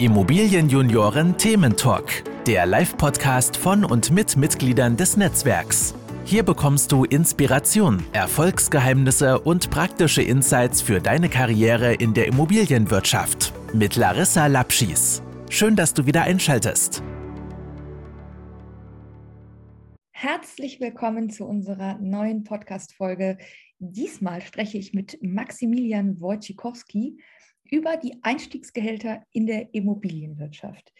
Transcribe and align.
Immobilienjunioren 0.00 1.36
Thementalk, 1.36 2.24
der 2.46 2.64
Live-Podcast 2.64 3.58
von 3.58 3.84
und 3.84 4.10
mit 4.10 4.34
Mitgliedern 4.34 4.96
des 4.96 5.18
Netzwerks. 5.18 5.94
Hier 6.24 6.42
bekommst 6.42 6.90
du 6.90 7.04
Inspiration, 7.04 8.02
Erfolgsgeheimnisse 8.14 9.38
und 9.40 9.68
praktische 9.68 10.22
Insights 10.22 10.80
für 10.80 11.02
deine 11.02 11.28
Karriere 11.28 11.92
in 11.92 12.14
der 12.14 12.28
Immobilienwirtschaft 12.28 13.52
mit 13.74 13.96
Larissa 13.96 14.46
Lapschis. 14.46 15.22
Schön, 15.50 15.76
dass 15.76 15.92
du 15.92 16.06
wieder 16.06 16.22
einschaltest. 16.22 17.02
Herzlich 20.12 20.80
willkommen 20.80 21.28
zu 21.28 21.44
unserer 21.44 21.98
neuen 21.98 22.44
Podcast-Folge. 22.44 23.36
Diesmal 23.80 24.40
spreche 24.40 24.78
ich 24.78 24.94
mit 24.94 25.18
Maximilian 25.20 26.22
Wojcikowski 26.22 27.18
über 27.70 27.96
die 27.96 28.18
Einstiegsgehälter 28.22 29.24
in 29.32 29.46
der 29.46 29.74
Immobilienwirtschaft. 29.74 30.92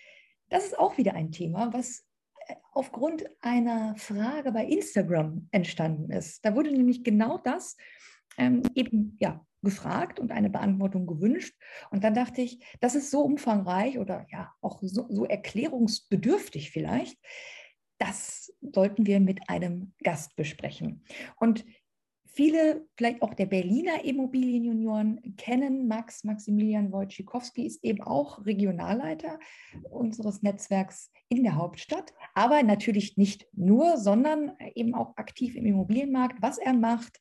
Das 0.49 0.65
ist 0.65 0.79
auch 0.79 0.99
wieder 0.99 1.15
ein 1.15 1.33
Thema, 1.33 1.73
was 1.73 2.05
äh, 2.47 2.55
aufgrund 2.73 3.25
einer 3.41 3.95
Frage 3.97 4.53
bei 4.53 4.65
Instagram 4.65 5.49
entstanden 5.51 6.11
ist. 6.11 6.45
Da 6.45 6.55
wurde 6.55 6.73
nämlich 6.73 7.05
genau 7.05 7.39
das 7.39 7.77
ähm, 8.39 8.63
eben 8.75 9.17
ja, 9.21 9.45
gefragt 9.63 10.19
und 10.21 10.33
eine 10.33 10.51
Beantwortung 10.51 11.07
gewünscht. 11.07 11.55
Und 11.91 12.05
dann 12.05 12.15
dachte 12.15 12.41
ich, 12.41 12.65
das 12.81 12.95
ist 12.95 13.11
so 13.11 13.23
umfangreich 13.23 13.99
oder 13.99 14.27
ja 14.31 14.53
auch 14.61 14.81
so, 14.83 15.07
so 15.09 15.25
erklärungsbedürftig 15.25 16.71
vielleicht. 16.71 17.19
Das 17.99 18.53
sollten 18.61 19.07
wir 19.07 19.21
mit 19.21 19.49
einem 19.49 19.93
Gast 20.03 20.35
besprechen. 20.37 21.05
Und 21.37 21.65
Viele, 22.33 22.87
vielleicht 22.97 23.23
auch 23.23 23.35
der 23.35 23.47
Berliner 23.47 24.05
Immobilienjunioren, 24.05 25.37
kennen 25.37 25.89
Max. 25.89 26.23
Maximilian 26.23 26.93
Wojcikowski 26.93 27.67
ist 27.67 27.83
eben 27.83 28.03
auch 28.03 28.45
Regionalleiter 28.47 29.39
unseres 29.91 30.43
Netzwerks 30.43 31.11
in 31.29 31.43
der 31.43 31.57
Hauptstadt, 31.57 32.13
aber 32.35 32.63
natürlich 32.63 33.17
nicht 33.17 33.49
nur, 33.53 33.97
sondern 33.97 34.53
eben 34.75 34.95
auch 34.95 35.17
aktiv 35.17 35.57
im 35.57 35.67
Immobilienmarkt, 35.67 36.41
was 36.41 36.59
er 36.59 36.73
macht, 36.73 37.21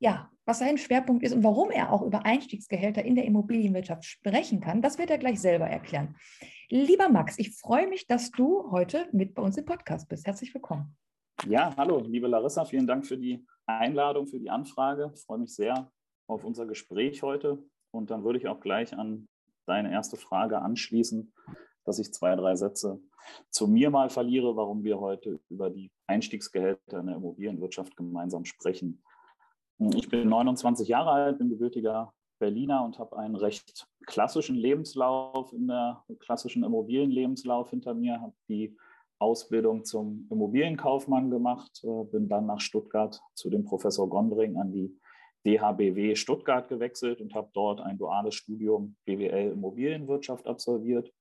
ja, 0.00 0.28
was 0.44 0.58
sein 0.58 0.76
Schwerpunkt 0.76 1.22
ist 1.22 1.32
und 1.32 1.44
warum 1.44 1.70
er 1.70 1.92
auch 1.92 2.02
über 2.02 2.26
Einstiegsgehälter 2.26 3.04
in 3.04 3.14
der 3.14 3.24
Immobilienwirtschaft 3.24 4.04
sprechen 4.04 4.60
kann, 4.60 4.82
das 4.82 4.98
wird 4.98 5.10
er 5.10 5.18
gleich 5.18 5.40
selber 5.40 5.66
erklären. 5.66 6.16
Lieber 6.68 7.08
Max, 7.08 7.38
ich 7.38 7.52
freue 7.52 7.88
mich, 7.88 8.08
dass 8.08 8.32
du 8.32 8.72
heute 8.72 9.06
mit 9.12 9.34
bei 9.34 9.42
uns 9.42 9.56
im 9.56 9.64
Podcast 9.64 10.08
bist. 10.08 10.26
Herzlich 10.26 10.52
willkommen. 10.52 10.96
Ja, 11.46 11.72
hallo, 11.76 12.00
liebe 12.00 12.26
Larissa, 12.26 12.64
vielen 12.64 12.86
Dank 12.86 13.06
für 13.06 13.16
die 13.16 13.44
Einladung, 13.66 14.26
für 14.26 14.38
die 14.38 14.50
Anfrage. 14.50 15.12
Ich 15.14 15.22
freue 15.22 15.38
mich 15.38 15.54
sehr 15.54 15.90
auf 16.26 16.44
unser 16.44 16.66
Gespräch 16.66 17.22
heute. 17.22 17.58
Und 17.90 18.10
dann 18.10 18.24
würde 18.24 18.38
ich 18.38 18.48
auch 18.48 18.60
gleich 18.60 18.96
an 18.96 19.28
deine 19.66 19.92
erste 19.92 20.16
Frage 20.16 20.60
anschließen, 20.60 21.32
dass 21.84 21.98
ich 21.98 22.12
zwei, 22.12 22.36
drei 22.36 22.54
Sätze 22.56 23.00
zu 23.50 23.66
mir 23.68 23.90
mal 23.90 24.10
verliere, 24.10 24.56
warum 24.56 24.84
wir 24.84 24.98
heute 24.98 25.40
über 25.48 25.70
die 25.70 25.90
Einstiegsgehälter 26.06 27.00
in 27.00 27.06
der 27.06 27.16
Immobilienwirtschaft 27.16 27.96
gemeinsam 27.96 28.44
sprechen. 28.44 29.02
Ich 29.94 30.08
bin 30.08 30.28
29 30.28 30.88
Jahre 30.88 31.10
alt, 31.10 31.38
bin 31.38 31.48
gebürtiger 31.48 32.12
Berliner 32.38 32.84
und 32.84 32.98
habe 32.98 33.16
einen 33.18 33.36
recht 33.36 33.86
klassischen 34.06 34.56
Lebenslauf 34.56 35.52
in 35.52 35.68
der 35.68 36.04
klassischen 36.18 36.64
Immobilienlebenslauf 36.64 37.70
hinter 37.70 37.94
mir, 37.94 38.20
habe 38.20 38.34
die 38.48 38.76
Ausbildung 39.22 39.84
zum 39.84 40.26
Immobilienkaufmann 40.30 41.30
gemacht, 41.30 41.82
äh, 41.84 42.04
bin 42.04 42.28
dann 42.28 42.46
nach 42.46 42.60
Stuttgart 42.60 43.20
zu 43.34 43.48
dem 43.48 43.64
Professor 43.64 44.08
Gondring 44.08 44.56
an 44.56 44.72
die 44.72 44.94
DHBW 45.46 46.14
Stuttgart 46.14 46.68
gewechselt 46.68 47.20
und 47.20 47.34
habe 47.34 47.50
dort 47.52 47.80
ein 47.80 47.98
duales 47.98 48.34
Studium 48.34 48.96
BWL 49.04 49.52
Immobilienwirtschaft 49.52 50.46
absolviert 50.46 51.12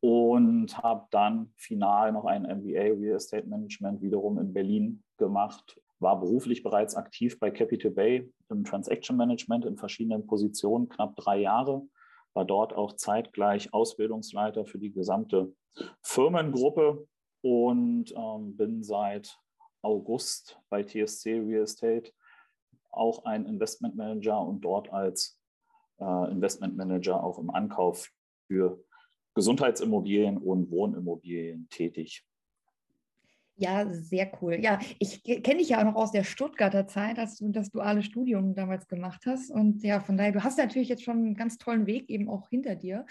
und 0.00 0.78
habe 0.78 1.06
dann 1.10 1.52
final 1.56 2.12
noch 2.12 2.24
ein 2.24 2.42
MBA 2.42 2.94
Real 2.94 3.16
Estate 3.16 3.46
Management 3.46 4.02
wiederum 4.02 4.38
in 4.38 4.52
Berlin 4.52 5.02
gemacht. 5.16 5.80
War 5.98 6.20
beruflich 6.20 6.62
bereits 6.62 6.94
aktiv 6.94 7.38
bei 7.40 7.50
Capital 7.50 7.90
Bay 7.90 8.32
im 8.50 8.64
Transaction 8.64 9.16
Management 9.16 9.64
in 9.64 9.76
verschiedenen 9.76 10.26
Positionen, 10.26 10.88
knapp 10.88 11.16
drei 11.16 11.40
Jahre. 11.40 11.82
War 12.34 12.44
dort 12.44 12.72
auch 12.74 12.94
zeitgleich 12.94 13.72
Ausbildungsleiter 13.74 14.64
für 14.64 14.78
die 14.78 14.92
gesamte 14.92 15.52
Firmengruppe 16.02 17.06
und 17.42 18.12
ähm, 18.16 18.56
bin 18.56 18.82
seit 18.82 19.38
August 19.82 20.58
bei 20.70 20.82
TSC 20.82 21.40
Real 21.40 21.62
Estate 21.62 22.12
auch 22.90 23.24
ein 23.24 23.46
Investment 23.46 23.96
Manager 23.96 24.40
und 24.40 24.60
dort 24.60 24.92
als 24.92 25.38
äh, 26.00 26.30
Investment 26.30 26.76
Manager 26.76 27.22
auch 27.22 27.38
im 27.38 27.50
Ankauf 27.50 28.10
für 28.46 28.82
Gesundheitsimmobilien 29.34 30.38
und 30.38 30.70
Wohnimmobilien 30.70 31.68
tätig. 31.68 32.24
Ja, 33.60 33.92
sehr 33.92 34.30
cool. 34.40 34.58
Ja, 34.62 34.78
ich 35.00 35.24
kenne 35.24 35.58
dich 35.58 35.70
ja 35.70 35.80
auch 35.80 35.84
noch 35.84 35.96
aus 35.96 36.12
der 36.12 36.22
Stuttgarter 36.22 36.86
Zeit, 36.86 37.18
als 37.18 37.38
du 37.38 37.48
das 37.48 37.70
duale 37.70 38.04
Studium 38.04 38.54
damals 38.54 38.86
gemacht 38.86 39.26
hast. 39.26 39.50
Und 39.50 39.82
ja, 39.82 39.98
von 39.98 40.16
daher, 40.16 40.30
du 40.30 40.44
hast 40.44 40.58
natürlich 40.58 40.88
jetzt 40.88 41.02
schon 41.02 41.18
einen 41.18 41.34
ganz 41.34 41.58
tollen 41.58 41.86
Weg 41.86 42.08
eben 42.08 42.28
auch 42.28 42.48
hinter 42.50 42.76
dir. 42.76 43.04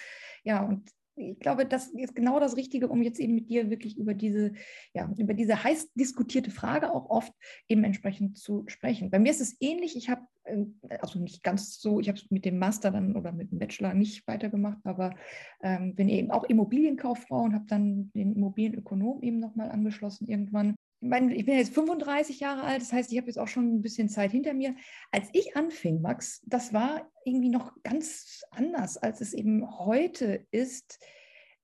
Ja, 0.43 0.63
und 0.63 0.89
ich 1.17 1.39
glaube, 1.39 1.65
das 1.65 1.87
ist 1.87 2.15
genau 2.15 2.39
das 2.39 2.55
Richtige, 2.55 2.87
um 2.87 3.01
jetzt 3.01 3.19
eben 3.19 3.35
mit 3.35 3.49
dir 3.49 3.69
wirklich 3.69 3.97
über 3.97 4.13
diese, 4.13 4.53
ja, 4.93 5.11
über 5.17 5.33
diese 5.33 5.63
heiß 5.63 5.93
diskutierte 5.93 6.51
Frage 6.51 6.93
auch 6.93 7.09
oft 7.09 7.33
eben 7.67 7.83
entsprechend 7.83 8.37
zu 8.37 8.63
sprechen. 8.67 9.09
Bei 9.09 9.19
mir 9.19 9.31
ist 9.31 9.41
es 9.41 9.57
ähnlich. 9.59 9.95
Ich 9.95 10.09
habe, 10.09 10.21
äh, 10.43 10.65
also 11.01 11.19
nicht 11.19 11.43
ganz 11.43 11.79
so, 11.79 11.99
ich 11.99 12.07
habe 12.07 12.17
es 12.17 12.29
mit 12.29 12.45
dem 12.45 12.59
Master 12.59 12.91
dann 12.91 13.15
oder 13.15 13.31
mit 13.31 13.51
dem 13.51 13.59
Bachelor 13.59 13.93
nicht 13.93 14.27
weitergemacht, 14.27 14.79
aber 14.83 15.15
ähm, 15.61 15.95
bin 15.95 16.09
eben 16.09 16.31
auch 16.31 16.43
Immobilienkauffrau 16.43 17.41
und 17.41 17.53
habe 17.53 17.65
dann 17.67 18.11
den 18.13 18.33
Immobilienökonom 18.33 19.23
eben 19.23 19.39
nochmal 19.39 19.71
angeschlossen 19.71 20.27
irgendwann 20.27 20.75
ich, 20.99 21.07
meine, 21.07 21.35
ich 21.35 21.45
bin 21.45 21.57
jetzt 21.57 21.73
35 21.73 22.39
Jahre 22.39 22.63
alt, 22.63 22.81
das 22.81 22.91
heißt, 22.91 23.11
ich 23.11 23.17
habe 23.17 23.27
jetzt 23.27 23.37
auch 23.37 23.47
schon 23.47 23.75
ein 23.75 23.81
bisschen 23.81 24.09
Zeit 24.09 24.31
hinter 24.31 24.53
mir. 24.53 24.75
Als 25.11 25.29
ich 25.33 25.55
anfing, 25.55 26.01
Max, 26.01 26.41
das 26.45 26.73
war 26.73 27.11
irgendwie 27.23 27.49
noch 27.49 27.71
ganz 27.83 28.43
anders, 28.51 28.97
als 28.97 29.21
es 29.21 29.33
eben 29.33 29.79
heute 29.79 30.45
ist. 30.51 30.99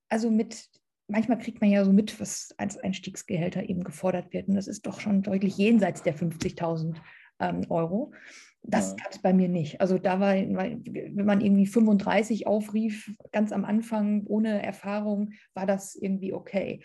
Also 0.09 0.29
mit, 0.29 0.69
manchmal 1.07 1.39
kriegt 1.39 1.61
man 1.61 1.71
ja 1.71 1.83
so 1.83 1.91
mit, 1.91 2.19
was 2.19 2.53
als 2.57 2.77
Einstiegsgehälter 2.77 3.67
eben 3.67 3.83
gefordert 3.83 4.33
wird. 4.33 4.47
Und 4.47 4.55
das 4.55 4.67
ist 4.67 4.85
doch 4.85 4.99
schon 4.99 5.23
deutlich 5.23 5.57
jenseits 5.57 6.03
der 6.03 6.15
50.000 6.15 6.95
ähm, 7.39 7.65
Euro. 7.69 8.13
Das 8.61 8.91
ja. 8.91 9.03
gab 9.03 9.11
es 9.11 9.19
bei 9.19 9.33
mir 9.33 9.50
nicht. 9.50 9.81
Also 9.81 9.97
da 9.97 10.19
war, 10.19 10.35
wenn 10.35 11.25
man 11.25 11.41
irgendwie 11.41 11.65
35 11.65 12.47
aufrief, 12.47 13.11
ganz 13.31 13.51
am 13.51 13.65
Anfang 13.65 14.25
ohne 14.25 14.61
Erfahrung, 14.61 15.31
war 15.53 15.65
das 15.65 15.95
irgendwie 15.95 16.33
okay. 16.33 16.81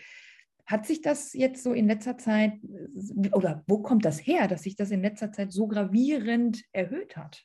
Hat 0.69 0.85
sich 0.85 1.01
das 1.01 1.33
jetzt 1.33 1.63
so 1.63 1.73
in 1.73 1.87
letzter 1.87 2.19
Zeit, 2.19 2.53
oder 3.33 3.63
wo 3.65 3.81
kommt 3.81 4.05
das 4.05 4.19
her, 4.19 4.47
dass 4.47 4.61
sich 4.61 4.75
das 4.75 4.91
in 4.91 5.01
letzter 5.01 5.31
Zeit 5.31 5.51
so 5.51 5.67
gravierend 5.67 6.63
erhöht 6.73 7.17
hat? 7.17 7.43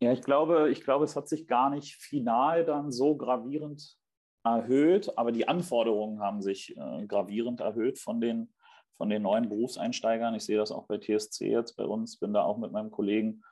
Ja, 0.00 0.12
ich 0.12 0.22
glaube, 0.22 0.70
ich 0.70 0.84
glaube, 0.84 1.04
es 1.04 1.16
hat 1.16 1.28
sich 1.28 1.48
gar 1.48 1.68
nicht 1.68 1.96
final 1.96 2.64
dann 2.64 2.92
so 2.92 3.16
gravierend 3.16 3.96
erhöht, 4.44 5.18
aber 5.18 5.32
die 5.32 5.48
Anforderungen 5.48 6.20
haben 6.20 6.42
sich 6.42 6.76
äh, 6.76 7.06
gravierend 7.08 7.60
erhöht 7.60 7.98
von 7.98 8.20
den, 8.20 8.54
von 8.96 9.10
den 9.10 9.22
neuen 9.22 9.48
Berufseinsteigern. 9.48 10.36
Ich 10.36 10.44
sehe 10.44 10.58
das 10.58 10.70
auch 10.70 10.86
bei 10.86 10.98
TSC 10.98 11.50
jetzt 11.50 11.76
bei 11.76 11.84
uns, 11.84 12.20
bin 12.20 12.32
da 12.32 12.44
auch 12.44 12.58
mit 12.58 12.70
meinem 12.70 12.92
Kollegen 12.92 13.42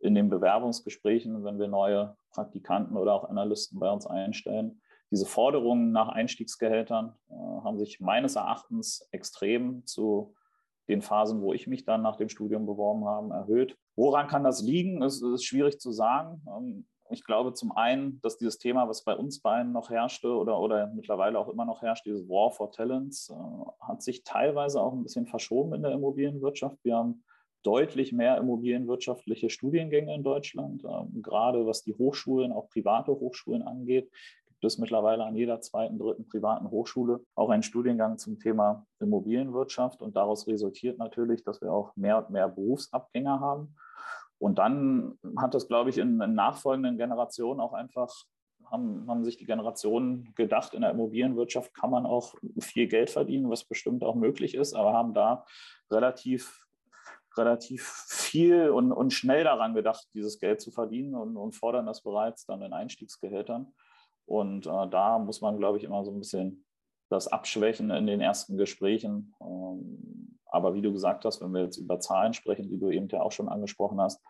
in 0.00 0.14
den 0.14 0.28
Bewerbungsgesprächen, 0.28 1.44
wenn 1.44 1.58
wir 1.58 1.68
neue 1.68 2.14
Praktikanten 2.30 2.98
oder 2.98 3.14
auch 3.14 3.24
Analysten 3.24 3.78
bei 3.78 3.90
uns 3.90 4.06
einstellen, 4.06 4.82
diese 5.10 5.26
Forderungen 5.26 5.92
nach 5.92 6.08
Einstiegsgehältern 6.08 7.14
äh, 7.30 7.34
haben 7.34 7.78
sich 7.78 8.00
meines 8.00 8.36
Erachtens 8.36 9.08
extrem 9.10 9.86
zu 9.86 10.34
den 10.88 11.02
Phasen, 11.02 11.42
wo 11.42 11.52
ich 11.52 11.66
mich 11.66 11.84
dann 11.84 12.02
nach 12.02 12.16
dem 12.16 12.28
Studium 12.28 12.66
beworben 12.66 13.04
habe, 13.04 13.34
erhöht. 13.34 13.76
Woran 13.96 14.28
kann 14.28 14.44
das 14.44 14.62
liegen? 14.62 15.02
Es 15.02 15.22
ist 15.22 15.44
schwierig 15.44 15.80
zu 15.80 15.92
sagen. 15.92 16.42
Ähm, 16.46 16.86
ich 17.10 17.24
glaube 17.24 17.54
zum 17.54 17.72
einen, 17.72 18.20
dass 18.20 18.36
dieses 18.36 18.58
Thema, 18.58 18.86
was 18.86 19.02
bei 19.02 19.16
uns 19.16 19.40
beiden 19.40 19.72
noch 19.72 19.88
herrschte 19.88 20.30
oder, 20.30 20.58
oder 20.60 20.88
mittlerweile 20.88 21.38
auch 21.38 21.48
immer 21.48 21.64
noch 21.64 21.80
herrscht, 21.80 22.04
dieses 22.04 22.28
War 22.28 22.50
for 22.50 22.70
Talents, 22.70 23.30
äh, 23.30 23.84
hat 23.86 24.02
sich 24.02 24.24
teilweise 24.24 24.80
auch 24.80 24.92
ein 24.92 25.02
bisschen 25.02 25.26
verschoben 25.26 25.74
in 25.74 25.82
der 25.82 25.92
Immobilienwirtschaft. 25.92 26.76
Wir 26.84 26.96
haben 26.96 27.24
deutlich 27.62 28.12
mehr 28.12 28.36
immobilienwirtschaftliche 28.36 29.50
Studiengänge 29.50 30.14
in 30.14 30.22
Deutschland, 30.22 30.84
ähm, 30.84 31.22
gerade 31.22 31.66
was 31.66 31.82
die 31.82 31.94
Hochschulen, 31.94 32.52
auch 32.52 32.68
private 32.68 33.12
Hochschulen 33.12 33.62
angeht 33.62 34.10
es 34.64 34.78
mittlerweile 34.78 35.24
an 35.24 35.36
jeder 35.36 35.60
zweiten, 35.60 35.98
dritten 35.98 36.26
privaten 36.26 36.70
Hochschule 36.70 37.20
auch 37.34 37.50
einen 37.50 37.62
Studiengang 37.62 38.18
zum 38.18 38.38
Thema 38.38 38.86
Immobilienwirtschaft. 39.00 40.02
Und 40.02 40.16
daraus 40.16 40.46
resultiert 40.46 40.98
natürlich, 40.98 41.44
dass 41.44 41.60
wir 41.60 41.72
auch 41.72 41.94
mehr 41.96 42.18
und 42.18 42.30
mehr 42.30 42.48
Berufsabgänger 42.48 43.40
haben. 43.40 43.74
Und 44.38 44.58
dann 44.58 45.18
hat 45.36 45.54
das, 45.54 45.66
glaube 45.66 45.90
ich, 45.90 45.98
in, 45.98 46.20
in 46.20 46.34
nachfolgenden 46.34 46.96
Generationen 46.96 47.60
auch 47.60 47.72
einfach, 47.72 48.12
haben, 48.64 49.08
haben 49.08 49.24
sich 49.24 49.36
die 49.36 49.46
Generationen 49.46 50.32
gedacht, 50.36 50.74
in 50.74 50.82
der 50.82 50.90
Immobilienwirtschaft 50.90 51.74
kann 51.74 51.90
man 51.90 52.06
auch 52.06 52.34
viel 52.60 52.86
Geld 52.86 53.10
verdienen, 53.10 53.50
was 53.50 53.64
bestimmt 53.64 54.04
auch 54.04 54.14
möglich 54.14 54.54
ist, 54.54 54.74
aber 54.74 54.92
haben 54.92 55.14
da 55.14 55.44
relativ 55.90 56.68
relativ 57.38 57.86
viel 58.08 58.68
und, 58.70 58.92
und 58.92 59.12
schnell 59.12 59.44
daran 59.44 59.74
gedacht, 59.74 60.08
dieses 60.12 60.38
Geld 60.38 60.60
zu 60.60 60.70
verdienen 60.70 61.14
und, 61.14 61.36
und 61.36 61.54
fordern 61.54 61.86
das 61.86 62.02
bereits 62.02 62.44
dann 62.44 62.62
in 62.62 62.72
Einstiegsgehältern. 62.72 63.72
Und 64.28 64.66
äh, 64.66 64.88
da 64.90 65.18
muss 65.18 65.40
man, 65.40 65.56
glaube 65.56 65.78
ich, 65.78 65.84
immer 65.84 66.04
so 66.04 66.10
ein 66.10 66.18
bisschen 66.18 66.64
das 67.08 67.28
abschwächen 67.28 67.90
in 67.90 68.06
den 68.06 68.20
ersten 68.20 68.58
Gesprächen. 68.58 69.34
Ähm, 69.40 70.38
aber 70.46 70.74
wie 70.74 70.82
du 70.82 70.92
gesagt 70.92 71.24
hast, 71.24 71.40
wenn 71.40 71.52
wir 71.52 71.62
jetzt 71.62 71.78
über 71.78 71.98
Zahlen 71.98 72.34
sprechen, 72.34 72.68
die 72.68 72.78
du 72.78 72.90
eben 72.90 73.08
ja 73.08 73.22
auch 73.22 73.32
schon 73.32 73.48
angesprochen 73.48 74.00
hast, 74.00 74.22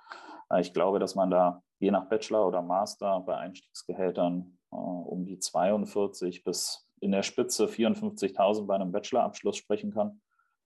äh, 0.50 0.60
ich 0.60 0.72
glaube, 0.72 1.00
dass 1.00 1.16
man 1.16 1.30
da 1.30 1.62
je 1.80 1.90
nach 1.90 2.08
Bachelor 2.08 2.46
oder 2.46 2.62
Master 2.62 3.20
bei 3.20 3.36
Einstiegsgehältern 3.36 4.58
äh, 4.70 4.76
um 4.76 5.24
die 5.24 5.38
42 5.38 6.44
bis 6.44 6.88
in 7.00 7.12
der 7.12 7.22
Spitze 7.22 7.66
54.000 7.66 8.66
bei 8.66 8.76
einem 8.76 8.92
Bachelorabschluss 8.92 9.56
sprechen 9.56 9.92
kann. 9.92 10.20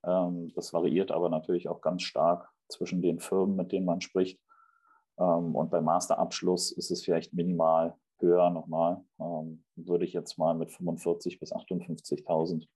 Ähm, 0.05 0.53
das 0.55 0.75
variiert 0.75 1.11
aber 1.11 1.31
natürlich 1.31 1.69
auch 1.69 1.81
ganz 1.81 2.03
stark 2.03 2.51
zwischen 2.69 3.01
den 3.01 3.19
Firmen, 3.19 3.57
mit 3.57 3.73
denen 3.73 3.87
man 3.87 4.03
spricht. 4.03 4.39
Ähm, 5.19 5.55
und 5.55 5.71
beim 5.71 5.85
Masterabschluss 5.85 6.73
ist 6.73 6.91
es 6.91 7.03
vielleicht 7.03 7.33
minimal 7.33 7.97
höher 8.23 8.51
nochmal. 8.51 9.05
Ähm, 9.21 9.65
würde 9.77 10.05
ich 10.05 10.13
jetzt 10.13 10.39
mal 10.39 10.55
mit 10.55 10.71
45.000 10.71 11.39
bis 11.39 11.53
58.000 11.53 12.67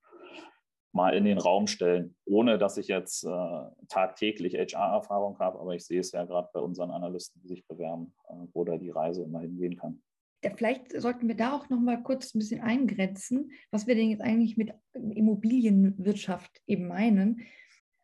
mal 0.93 1.13
in 1.13 1.25
den 1.25 1.37
Raum 1.37 1.67
stellen, 1.67 2.15
ohne 2.25 2.57
dass 2.57 2.77
ich 2.77 2.87
jetzt 2.87 3.23
äh, 3.23 3.63
tagtäglich 3.87 4.55
HR-Erfahrung 4.55 5.37
habe. 5.39 5.59
Aber 5.59 5.75
ich 5.75 5.85
sehe 5.85 5.99
es 5.99 6.11
ja 6.11 6.25
gerade 6.25 6.49
bei 6.53 6.59
unseren 6.59 6.91
Analysten, 6.91 7.41
die 7.41 7.47
sich 7.47 7.67
bewerben, 7.67 8.13
äh, 8.29 8.33
wo 8.53 8.63
da 8.63 8.77
die 8.77 8.89
Reise 8.89 9.23
immer 9.23 9.41
hingehen 9.41 9.77
kann. 9.77 10.01
Ja, 10.43 10.51
vielleicht 10.55 10.99
sollten 10.99 11.27
wir 11.27 11.35
da 11.35 11.55
auch 11.55 11.69
noch 11.69 11.79
mal 11.79 12.01
kurz 12.03 12.33
ein 12.33 12.39
bisschen 12.39 12.61
eingrenzen, 12.61 13.51
was 13.71 13.87
wir 13.87 13.95
denn 13.95 14.09
jetzt 14.09 14.21
eigentlich 14.21 14.55
mit 14.55 14.71
Immobilienwirtschaft 14.93 16.61
eben 16.67 16.87
meinen 16.87 17.41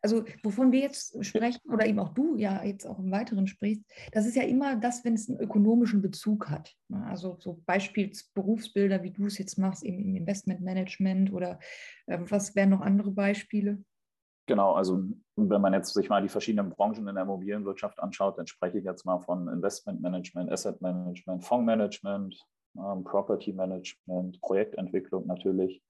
also 0.04 0.22
wovon 0.42 0.70
wir 0.70 0.80
jetzt 0.80 1.24
sprechen 1.24 1.60
oder 1.72 1.86
eben 1.86 1.98
auch 1.98 2.10
du 2.10 2.36
ja 2.36 2.62
jetzt 2.62 2.86
auch 2.86 2.98
im 2.98 3.10
Weiteren 3.10 3.46
sprichst, 3.46 3.82
das 4.12 4.26
ist 4.26 4.36
ja 4.36 4.42
immer 4.42 4.76
das, 4.76 5.02
wenn 5.02 5.14
es 5.14 5.30
einen 5.30 5.40
ökonomischen 5.40 6.02
Bezug 6.02 6.50
hat. 6.50 6.74
Ne? 6.88 7.02
Also 7.06 7.38
so 7.40 7.62
Beispielsberufsbilder, 7.64 9.02
wie 9.02 9.12
du 9.12 9.24
es 9.24 9.38
jetzt 9.38 9.58
machst 9.58 9.82
im, 9.82 9.98
im 9.98 10.14
Investmentmanagement 10.14 11.32
oder 11.32 11.58
äh, 12.06 12.18
was 12.20 12.54
wären 12.54 12.68
noch 12.68 12.82
andere 12.82 13.12
Beispiele? 13.12 13.82
Genau, 14.46 14.74
also 14.74 15.02
wenn 15.36 15.62
man 15.62 15.72
jetzt 15.72 15.94
sich 15.94 16.10
mal 16.10 16.20
die 16.20 16.28
verschiedenen 16.28 16.68
Branchen 16.68 17.08
in 17.08 17.14
der 17.14 17.24
Immobilienwirtschaft 17.24 17.98
anschaut, 17.98 18.36
dann 18.36 18.46
spreche 18.46 18.76
ich 18.76 18.84
jetzt 18.84 19.06
mal 19.06 19.20
von 19.20 19.48
Investmentmanagement, 19.48 20.52
Asset 20.52 20.82
Management, 20.82 21.42
Fondsmanagement, 21.42 22.36
ähm, 22.76 23.04
Property 23.04 23.54
Management, 23.54 24.38
Projektentwicklung 24.42 25.26
natürlich. 25.26 25.82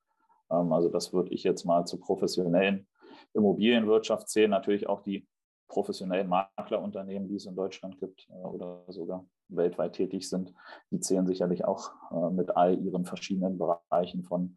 Ähm, 0.53 0.73
also 0.73 0.89
das 0.89 1.13
würde 1.13 1.31
ich 1.31 1.43
jetzt 1.43 1.65
mal 1.65 1.85
zu 1.85 1.99
professionellen 1.99 2.87
Immobilienwirtschaft 3.33 4.29
zählen 4.29 4.51
natürlich 4.51 4.89
auch 4.89 5.03
die 5.03 5.27
professionellen 5.69 6.29
Maklerunternehmen, 6.29 7.29
die 7.29 7.37
es 7.37 7.47
in 7.47 7.57
Deutschland 7.57 7.99
gibt 7.99 8.29
äh, 8.31 8.33
oder 8.33 8.85
sogar 8.89 9.27
weltweit 9.49 9.95
tätig 9.95 10.29
sind. 10.29 10.55
Die 10.91 11.01
zählen 11.01 11.27
sicherlich 11.27 11.65
auch 11.65 11.93
äh, 12.11 12.31
mit 12.31 12.57
all 12.57 12.79
ihren 12.79 13.05
verschiedenen 13.05 13.59
Bereichen 13.59 14.25
von 14.25 14.57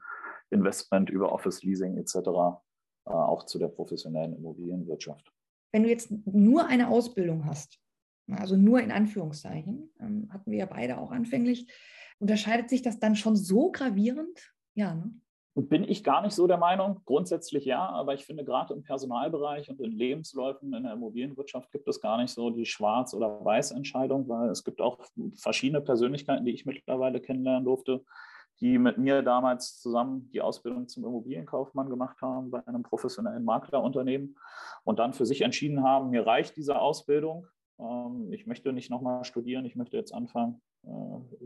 Investment 0.49 1.09
über 1.09 1.31
Office 1.31 1.63
Leasing 1.63 1.97
etc. 1.97 2.15
Äh, 3.07 3.11
auch 3.11 3.43
zu 3.43 3.57
der 3.59 3.69
professionellen 3.69 4.35
Immobilienwirtschaft. 4.35 5.31
Wenn 5.71 5.83
du 5.83 5.89
jetzt 5.89 6.11
nur 6.25 6.65
eine 6.65 6.89
Ausbildung 6.89 7.45
hast, 7.45 7.79
also 8.29 8.57
nur 8.57 8.81
in 8.81 8.91
Anführungszeichen, 8.91 9.93
ähm, 9.99 10.27
hatten 10.31 10.51
wir 10.51 10.59
ja 10.59 10.65
beide 10.65 10.97
auch 10.97 11.11
anfänglich, 11.11 11.71
unterscheidet 12.19 12.69
sich 12.69 12.81
das 12.81 12.99
dann 12.99 13.15
schon 13.15 13.35
so 13.35 13.71
gravierend? 13.71 14.53
Ja, 14.75 14.95
ne? 14.95 15.13
Bin 15.59 15.83
ich 15.83 16.03
gar 16.03 16.21
nicht 16.21 16.35
so 16.35 16.45
der 16.45 16.57
Meinung. 16.57 17.01
Grundsätzlich 17.05 17.65
ja, 17.65 17.89
aber 17.89 18.13
ich 18.13 18.25
finde 18.25 18.45
gerade 18.45 18.75
im 18.75 18.83
Personalbereich 18.83 19.71
und 19.71 19.81
in 19.81 19.91
Lebensläufen 19.91 20.71
in 20.71 20.83
der 20.83 20.93
Immobilienwirtschaft 20.93 21.71
gibt 21.71 21.87
es 21.87 21.99
gar 21.99 22.21
nicht 22.21 22.31
so 22.31 22.51
die 22.51 22.67
Schwarz- 22.67 23.15
oder 23.15 23.43
Weiß-Entscheidung, 23.43 24.29
weil 24.29 24.51
es 24.51 24.63
gibt 24.63 24.81
auch 24.81 24.99
verschiedene 25.35 25.81
Persönlichkeiten, 25.81 26.45
die 26.45 26.51
ich 26.53 26.67
mittlerweile 26.67 27.19
kennenlernen 27.19 27.65
durfte, 27.65 28.05
die 28.59 28.77
mit 28.77 28.99
mir 28.99 29.23
damals 29.23 29.79
zusammen 29.79 30.29
die 30.31 30.41
Ausbildung 30.41 30.87
zum 30.87 31.05
Immobilienkaufmann 31.05 31.89
gemacht 31.89 32.21
haben 32.21 32.51
bei 32.51 32.65
einem 32.67 32.83
professionellen 32.83 33.43
Maklerunternehmen 33.43 34.37
und 34.83 34.99
dann 34.99 35.13
für 35.13 35.25
sich 35.25 35.41
entschieden 35.41 35.81
haben, 35.81 36.11
mir 36.11 36.27
reicht 36.27 36.55
diese 36.55 36.79
Ausbildung. 36.79 37.47
Ähm, 37.79 38.31
ich 38.31 38.45
möchte 38.45 38.73
nicht 38.73 38.91
nochmal 38.91 39.23
studieren, 39.23 39.65
ich 39.65 39.75
möchte 39.75 39.97
jetzt 39.97 40.13
anfangen, 40.13 40.61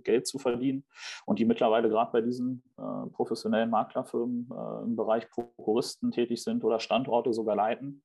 Geld 0.03 0.27
zu 0.27 0.39
verdienen 0.39 0.83
und 1.25 1.39
die 1.39 1.45
mittlerweile 1.45 1.89
gerade 1.89 2.11
bei 2.11 2.21
diesen 2.21 2.63
äh, 2.77 3.09
professionellen 3.11 3.69
Maklerfirmen 3.69 4.49
äh, 4.51 4.83
im 4.83 4.95
Bereich 4.95 5.29
Prokuristen 5.29 6.11
tätig 6.11 6.43
sind 6.43 6.63
oder 6.63 6.79
Standorte 6.79 7.33
sogar 7.33 7.55
leiten 7.55 8.03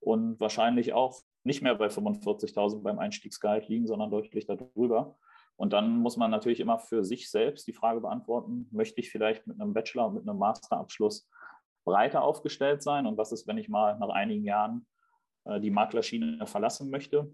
und 0.00 0.38
wahrscheinlich 0.40 0.92
auch 0.92 1.20
nicht 1.44 1.62
mehr 1.62 1.74
bei 1.74 1.86
45.000 1.86 2.82
beim 2.82 2.98
Einstiegsgehalt 2.98 3.68
liegen, 3.68 3.86
sondern 3.86 4.10
deutlich 4.10 4.46
darüber. 4.46 5.16
Und 5.56 5.72
dann 5.72 5.98
muss 5.98 6.16
man 6.16 6.30
natürlich 6.30 6.60
immer 6.60 6.78
für 6.78 7.04
sich 7.04 7.30
selbst 7.30 7.66
die 7.66 7.72
Frage 7.72 8.00
beantworten, 8.00 8.68
möchte 8.72 9.00
ich 9.00 9.10
vielleicht 9.10 9.46
mit 9.46 9.60
einem 9.60 9.72
Bachelor 9.72 10.08
und 10.08 10.14
mit 10.14 10.28
einem 10.28 10.38
Masterabschluss 10.38 11.28
breiter 11.84 12.22
aufgestellt 12.22 12.82
sein? 12.82 13.06
Und 13.06 13.18
was 13.18 13.30
ist, 13.30 13.46
wenn 13.46 13.58
ich 13.58 13.68
mal 13.68 13.96
nach 13.98 14.08
einigen 14.08 14.44
Jahren 14.44 14.86
die 15.60 15.70
Maklerschiene 15.70 16.44
verlassen 16.46 16.90
möchte? 16.90 17.30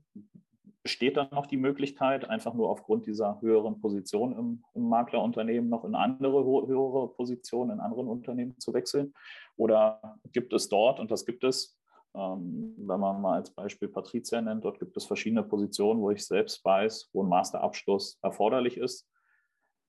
Besteht 0.82 1.16
dann 1.16 1.28
noch 1.32 1.46
die 1.46 1.56
Möglichkeit, 1.56 2.28
einfach 2.28 2.54
nur 2.54 2.70
aufgrund 2.70 3.06
dieser 3.06 3.40
höheren 3.40 3.80
Position 3.80 4.32
im, 4.32 4.64
im 4.74 4.88
Maklerunternehmen 4.88 5.68
noch 5.68 5.84
in 5.84 5.94
andere 5.94 6.44
höhere 6.44 7.08
Positionen 7.08 7.72
in 7.72 7.80
anderen 7.80 8.08
Unternehmen 8.08 8.58
zu 8.58 8.72
wechseln? 8.72 9.12
Oder 9.56 10.18
gibt 10.32 10.52
es 10.52 10.68
dort, 10.68 11.00
und 11.00 11.10
das 11.10 11.26
gibt 11.26 11.44
es, 11.44 11.78
ähm, 12.14 12.74
wenn 12.78 13.00
man 13.00 13.20
mal 13.20 13.36
als 13.36 13.50
Beispiel 13.50 13.88
Patrizia 13.88 14.40
nennt, 14.40 14.64
dort 14.64 14.78
gibt 14.78 14.96
es 14.96 15.04
verschiedene 15.04 15.42
Positionen, 15.42 16.00
wo 16.00 16.10
ich 16.10 16.26
selbst 16.26 16.64
weiß, 16.64 17.10
wo 17.12 17.22
ein 17.22 17.28
Masterabschluss 17.28 18.18
erforderlich 18.22 18.78
ist, 18.78 19.08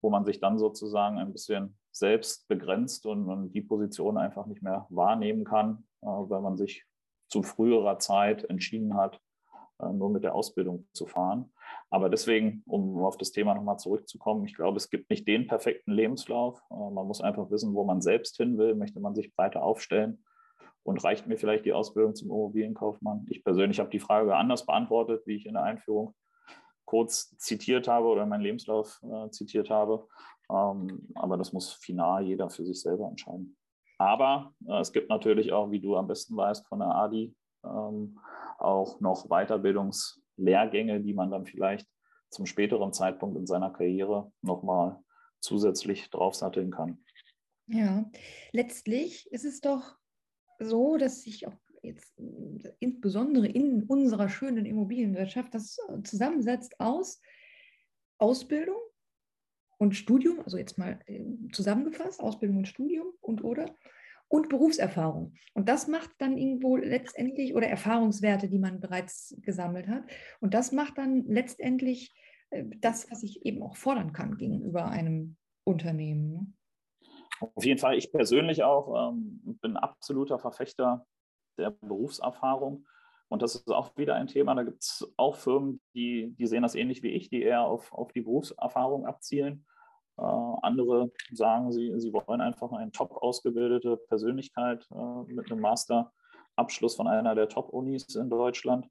wo 0.02 0.10
man 0.10 0.26
sich 0.26 0.40
dann 0.40 0.60
sozusagen 0.60 1.18
ein 1.18 1.32
bisschen 1.32 1.78
selbst 1.92 2.48
begrenzt 2.48 3.06
und, 3.06 3.30
und 3.30 3.54
die 3.54 3.62
Position 3.62 4.18
einfach 4.18 4.46
nicht 4.46 4.62
mehr 4.62 4.88
wahrnehmen 4.90 5.46
kann, 5.46 5.88
äh, 6.02 6.08
weil 6.08 6.42
man 6.42 6.58
sich 6.58 6.86
zu 7.30 7.44
früherer 7.44 7.98
Zeit 7.98 8.44
entschieden 8.44 8.96
hat, 8.96 9.22
nur 9.90 10.10
mit 10.10 10.24
der 10.24 10.36
Ausbildung 10.36 10.88
zu 10.94 11.06
fahren. 11.08 11.52
Aber 11.90 12.10
deswegen, 12.10 12.64
um 12.66 13.04
auf 13.04 13.18
das 13.18 13.32
Thema 13.32 13.54
nochmal 13.54 13.78
zurückzukommen, 13.78 14.46
ich 14.46 14.56
glaube, 14.56 14.78
es 14.78 14.90
gibt 14.90 15.10
nicht 15.10 15.28
den 15.28 15.48
perfekten 15.48 15.92
Lebenslauf. 15.92 16.62
Äh, 16.70 16.92
man 16.92 17.08
muss 17.08 17.22
einfach 17.22 17.50
wissen, 17.52 17.74
wo 17.74 17.84
man 17.84 18.02
selbst 18.02 18.38
hin 18.38 18.58
will. 18.58 18.76
Möchte 18.76 19.00
man 19.00 19.16
sich 19.16 19.36
breiter 19.36 19.64
aufstellen? 19.64 20.24
Und 20.84 21.04
reicht 21.04 21.28
mir 21.28 21.38
vielleicht 21.38 21.66
die 21.66 21.74
Ausbildung 21.74 22.16
zum 22.16 22.30
Immobilienkaufmann? 22.30 23.28
Ich 23.30 23.44
persönlich 23.44 23.80
habe 23.80 23.92
die 23.92 24.00
Frage 24.00 24.36
anders 24.36 24.66
beantwortet, 24.66 25.22
wie 25.28 25.36
ich 25.36 25.46
in 25.46 25.54
der 25.54 25.64
Einführung 25.64 26.16
kurz 26.86 27.38
zitiert 27.38 27.88
habe 27.88 28.08
oder 28.08 28.26
meinen 28.26 28.42
Lebenslauf 28.42 29.00
äh, 29.04 29.30
zitiert 29.30 29.70
habe. 29.70 30.08
Ähm, 30.50 31.08
aber 31.16 31.38
das 31.38 31.54
muss 31.54 31.72
final 31.72 32.24
jeder 32.24 32.50
für 32.50 32.66
sich 32.66 32.82
selber 32.82 33.08
entscheiden. 33.08 33.58
Aber 33.98 34.54
äh, 34.68 34.80
es 34.80 34.92
gibt 34.92 35.10
natürlich 35.10 35.54
auch, 35.54 35.72
wie 35.72 35.80
du 35.80 35.96
am 35.96 36.08
besten 36.08 36.36
weißt, 36.36 36.68
von 36.68 36.80
der 36.80 36.96
ADI 36.96 37.36
ähm, 37.64 38.18
auch 38.62 39.00
noch 39.00 39.28
Weiterbildungslehrgänge, 39.28 41.02
die 41.02 41.14
man 41.14 41.32
dann 41.32 41.46
vielleicht 41.46 41.88
zum 42.30 42.46
späteren 42.46 42.94
Zeitpunkt 42.94 43.38
in 43.38 43.46
seiner 43.46 43.72
Karriere 43.72 44.32
nochmal 44.42 45.04
zusätzlich 45.40 46.10
draufsatteln 46.10 46.72
kann. 46.72 47.04
Ja, 47.68 48.10
letztlich 48.52 49.32
ist 49.32 49.46
es 49.46 49.62
doch 49.62 49.98
so, 50.60 50.98
dass 50.98 51.22
sich 51.22 51.48
auch 51.48 51.58
jetzt 51.82 52.14
insbesondere 52.80 53.48
in 53.48 53.84
unserer 53.84 54.30
schönen 54.30 54.66
Immobilienwirtschaft 54.66 55.54
das 55.54 55.78
zusammensetzt 56.04 56.80
aus 56.80 57.22
Ausbildung 58.18 58.78
und 59.80 59.96
Studium, 59.96 60.42
also 60.42 60.58
jetzt 60.58 60.78
mal 60.78 61.00
äh, 61.08 61.24
zusammengefasst, 61.52 62.20
Ausbildung 62.20 62.58
und 62.58 62.68
Studium 62.68 63.08
und 63.20 63.44
oder 63.44 63.76
und 64.32 64.48
Berufserfahrung. 64.48 65.34
Und 65.54 65.68
das 65.68 65.88
macht 65.88 66.10
dann 66.20 66.38
irgendwo 66.38 66.78
letztendlich, 66.78 67.54
oder 67.54 67.68
Erfahrungswerte, 67.68 68.48
die 68.48 68.60
man 68.60 68.80
bereits 68.80 69.36
gesammelt 69.42 69.90
hat. 69.90 70.04
Und 70.40 70.54
das 70.54 70.72
macht 70.72 70.98
dann 70.98 71.26
letztendlich 71.28 72.14
äh, 72.50 72.64
das, 72.80 73.12
was 73.12 73.24
ich 73.24 73.46
eben 73.46 73.62
auch 73.62 73.76
fordern 73.76 74.14
kann 74.14 74.38
gegenüber 74.38 74.86
einem 74.86 75.36
Unternehmen. 75.66 76.32
Ne? 76.32 76.48
Auf 77.56 77.66
jeden 77.66 77.80
Fall, 77.80 77.98
ich 77.98 78.10
persönlich 78.14 78.64
auch 78.64 79.12
ähm, 79.12 79.58
bin 79.62 79.76
absoluter 79.76 80.40
Verfechter 80.40 81.06
der 81.58 81.72
Berufserfahrung. 81.72 82.88
Und 83.28 83.42
das 83.42 83.56
ist 83.56 83.70
auch 83.70 83.98
wieder 83.98 84.16
ein 84.16 84.28
Thema. 84.28 84.56
Da 84.56 84.64
gibt 84.64 84.82
es 84.82 85.14
auch 85.18 85.36
Firmen, 85.36 85.82
die, 85.94 86.34
die 86.38 86.48
sehen 86.48 86.64
das 86.64 86.76
ähnlich 86.76 87.04
wie 87.04 87.10
ich, 87.12 87.30
die 87.30 87.42
eher 87.42 87.64
auf, 87.64 87.92
auf 87.92 88.14
die 88.14 88.22
Berufserfahrung 88.22 89.06
abzielen. 89.06 89.66
Äh, 90.22 90.56
andere 90.62 91.12
sagen, 91.32 91.72
sie, 91.72 92.00
sie 92.00 92.14
wollen 92.14 92.42
einfach 92.42 92.72
eine 92.72 92.92
top 92.92 93.12
ausgebildete 93.18 93.98
Persönlichkeit 93.98 94.88
äh, 94.92 95.34
mit 95.34 95.52
einem 95.52 95.62
Masterabschluss 95.62 96.96
von 96.96 97.08
einer 97.08 97.34
der 97.34 97.50
Top-Unis 97.50 98.16
in 98.16 98.30
Deutschland. 98.30 98.88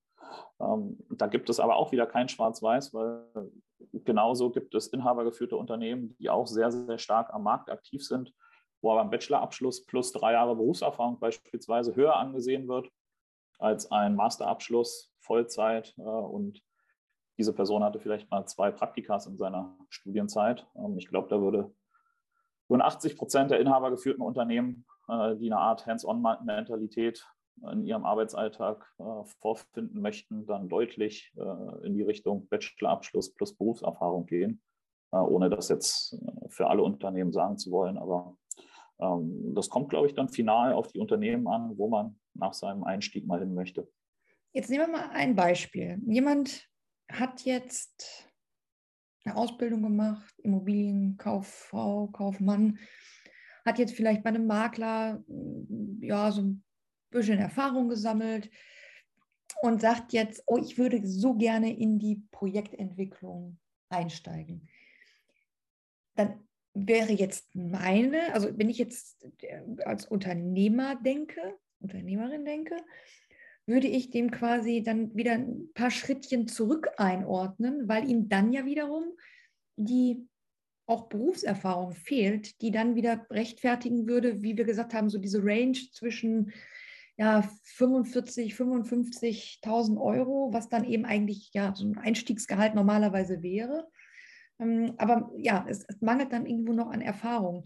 Ähm, 0.60 0.98
da 1.08 1.28
gibt 1.28 1.48
es 1.48 1.60
aber 1.60 1.76
auch 1.76 1.92
wieder 1.92 2.06
kein 2.06 2.28
Schwarz-Weiß, 2.28 2.92
weil 2.94 3.24
genauso 3.92 4.50
gibt 4.50 4.74
es 4.74 4.88
inhabergeführte 4.88 5.56
Unternehmen, 5.56 6.16
die 6.18 6.30
auch 6.30 6.46
sehr, 6.46 6.72
sehr 6.72 6.98
stark 6.98 7.32
am 7.32 7.44
Markt 7.44 7.70
aktiv 7.70 8.04
sind, 8.04 8.32
wo 8.82 8.90
aber 8.90 9.02
ein 9.02 9.10
Bachelorabschluss 9.10 9.86
plus 9.86 10.12
drei 10.12 10.32
Jahre 10.32 10.56
Berufserfahrung 10.56 11.20
beispielsweise 11.20 11.94
höher 11.94 12.16
angesehen 12.16 12.66
wird 12.66 12.88
als 13.58 13.90
ein 13.92 14.16
Masterabschluss 14.16 15.12
Vollzeit 15.20 15.94
äh, 15.98 16.02
und 16.02 16.60
diese 17.40 17.54
Person 17.54 17.82
hatte 17.82 18.00
vielleicht 18.00 18.30
mal 18.30 18.44
zwei 18.44 18.70
Praktikas 18.70 19.26
in 19.26 19.38
seiner 19.38 19.74
Studienzeit. 19.88 20.66
Ähm, 20.76 20.98
ich 20.98 21.08
glaube, 21.08 21.28
da 21.28 21.40
würde 21.40 21.72
Rund 22.68 22.82
80 22.82 23.16
Prozent 23.16 23.50
der 23.50 23.60
inhabergeführten 23.60 24.22
Unternehmen, 24.22 24.84
äh, 25.08 25.36
die 25.36 25.50
eine 25.50 25.58
Art 25.58 25.86
Hands-on-Mentalität 25.86 27.26
in 27.72 27.86
ihrem 27.86 28.04
Arbeitsalltag 28.04 28.86
äh, 28.98 29.04
vorfinden 29.40 30.02
möchten, 30.02 30.44
dann 30.46 30.68
deutlich 30.68 31.32
äh, 31.38 31.86
in 31.86 31.94
die 31.94 32.02
Richtung 32.02 32.46
Bachelorabschluss 32.48 33.34
plus 33.34 33.56
Berufserfahrung 33.56 34.26
gehen, 34.26 34.62
ohne 35.10 35.50
das 35.50 35.68
jetzt 35.68 36.16
für 36.50 36.68
alle 36.68 36.82
Unternehmen 36.82 37.32
sagen 37.32 37.56
zu 37.56 37.70
wollen. 37.72 37.98
Aber 37.98 38.36
ähm, 39.00 39.54
das 39.54 39.70
kommt, 39.70 39.88
glaube 39.88 40.06
ich, 40.06 40.14
dann 40.14 40.28
final 40.28 40.74
auf 40.74 40.88
die 40.88 41.00
Unternehmen 41.00 41.48
an, 41.48 41.76
wo 41.76 41.88
man 41.88 42.20
nach 42.34 42.52
seinem 42.52 42.84
Einstieg 42.84 43.26
mal 43.26 43.40
hin 43.40 43.54
möchte. 43.54 43.88
Jetzt 44.52 44.70
nehmen 44.70 44.86
wir 44.86 44.98
mal 44.98 45.10
ein 45.12 45.34
Beispiel. 45.34 46.00
Jemand 46.06 46.69
hat 47.12 47.42
jetzt 47.44 48.28
eine 49.24 49.36
Ausbildung 49.36 49.82
gemacht, 49.82 50.34
Immobilienkauffrau, 50.38 52.08
Kaufmann, 52.08 52.78
hat 53.64 53.78
jetzt 53.78 53.94
vielleicht 53.94 54.22
bei 54.22 54.30
einem 54.30 54.46
Makler 54.46 55.22
ja 56.00 56.32
so 56.32 56.42
ein 56.42 56.64
bisschen 57.10 57.38
Erfahrung 57.38 57.88
gesammelt 57.88 58.50
und 59.62 59.80
sagt 59.80 60.12
jetzt, 60.12 60.42
oh, 60.46 60.56
ich 60.56 60.78
würde 60.78 61.06
so 61.06 61.34
gerne 61.34 61.76
in 61.76 61.98
die 61.98 62.22
Projektentwicklung 62.30 63.58
einsteigen. 63.90 64.68
Dann 66.14 66.48
wäre 66.72 67.12
jetzt 67.12 67.54
meine, 67.54 68.32
also 68.32 68.56
wenn 68.56 68.70
ich 68.70 68.78
jetzt 68.78 69.26
äh, 69.42 69.60
als 69.84 70.06
Unternehmer 70.06 70.96
denke, 70.96 71.58
Unternehmerin 71.80 72.44
denke, 72.44 72.76
würde 73.70 73.86
ich 73.86 74.10
dem 74.10 74.30
quasi 74.30 74.82
dann 74.82 75.14
wieder 75.14 75.32
ein 75.32 75.70
paar 75.74 75.90
Schrittchen 75.90 76.48
zurück 76.48 76.88
einordnen, 76.96 77.88
weil 77.88 78.10
ihm 78.10 78.28
dann 78.28 78.52
ja 78.52 78.66
wiederum 78.66 79.04
die 79.76 80.28
auch 80.86 81.08
Berufserfahrung 81.08 81.92
fehlt, 81.92 82.60
die 82.60 82.72
dann 82.72 82.96
wieder 82.96 83.24
rechtfertigen 83.30 84.08
würde, 84.08 84.42
wie 84.42 84.56
wir 84.56 84.64
gesagt 84.64 84.92
haben, 84.92 85.08
so 85.08 85.18
diese 85.18 85.42
Range 85.42 85.78
zwischen 85.92 86.52
ja, 87.16 87.48
45, 87.62 88.54
55.000 88.54 90.00
Euro, 90.00 90.52
was 90.52 90.68
dann 90.68 90.84
eben 90.84 91.04
eigentlich 91.04 91.50
ja 91.54 91.72
so 91.74 91.86
ein 91.86 91.96
Einstiegsgehalt 91.96 92.74
normalerweise 92.74 93.42
wäre. 93.42 93.86
Ähm, 94.60 94.94
aber 94.98 95.30
ja, 95.36 95.64
es, 95.68 95.84
es, 95.88 96.00
mangelt 96.00 96.32
dann 96.32 96.46
irgendwo 96.46 96.72
noch 96.72 96.90
an 96.90 97.00
Erfahrung. 97.00 97.64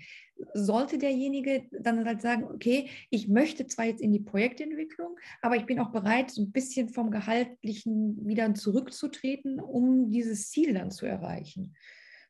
Sollte 0.54 0.98
derjenige 0.98 1.64
dann 1.72 2.04
halt 2.04 2.22
sagen, 2.22 2.44
okay, 2.44 2.88
ich 3.10 3.28
möchte 3.28 3.66
zwar 3.66 3.86
jetzt 3.86 4.00
in 4.00 4.12
die 4.12 4.20
Projektentwicklung, 4.20 5.18
aber 5.42 5.56
ich 5.56 5.66
bin 5.66 5.80
auch 5.80 5.90
bereit, 5.90 6.30
so 6.30 6.42
ein 6.42 6.52
bisschen 6.52 6.88
vom 6.88 7.10
Gehaltlichen 7.10 8.26
wieder 8.26 8.52
zurückzutreten, 8.54 9.60
um 9.60 10.10
dieses 10.10 10.50
Ziel 10.50 10.74
dann 10.74 10.90
zu 10.90 11.06
erreichen. 11.06 11.74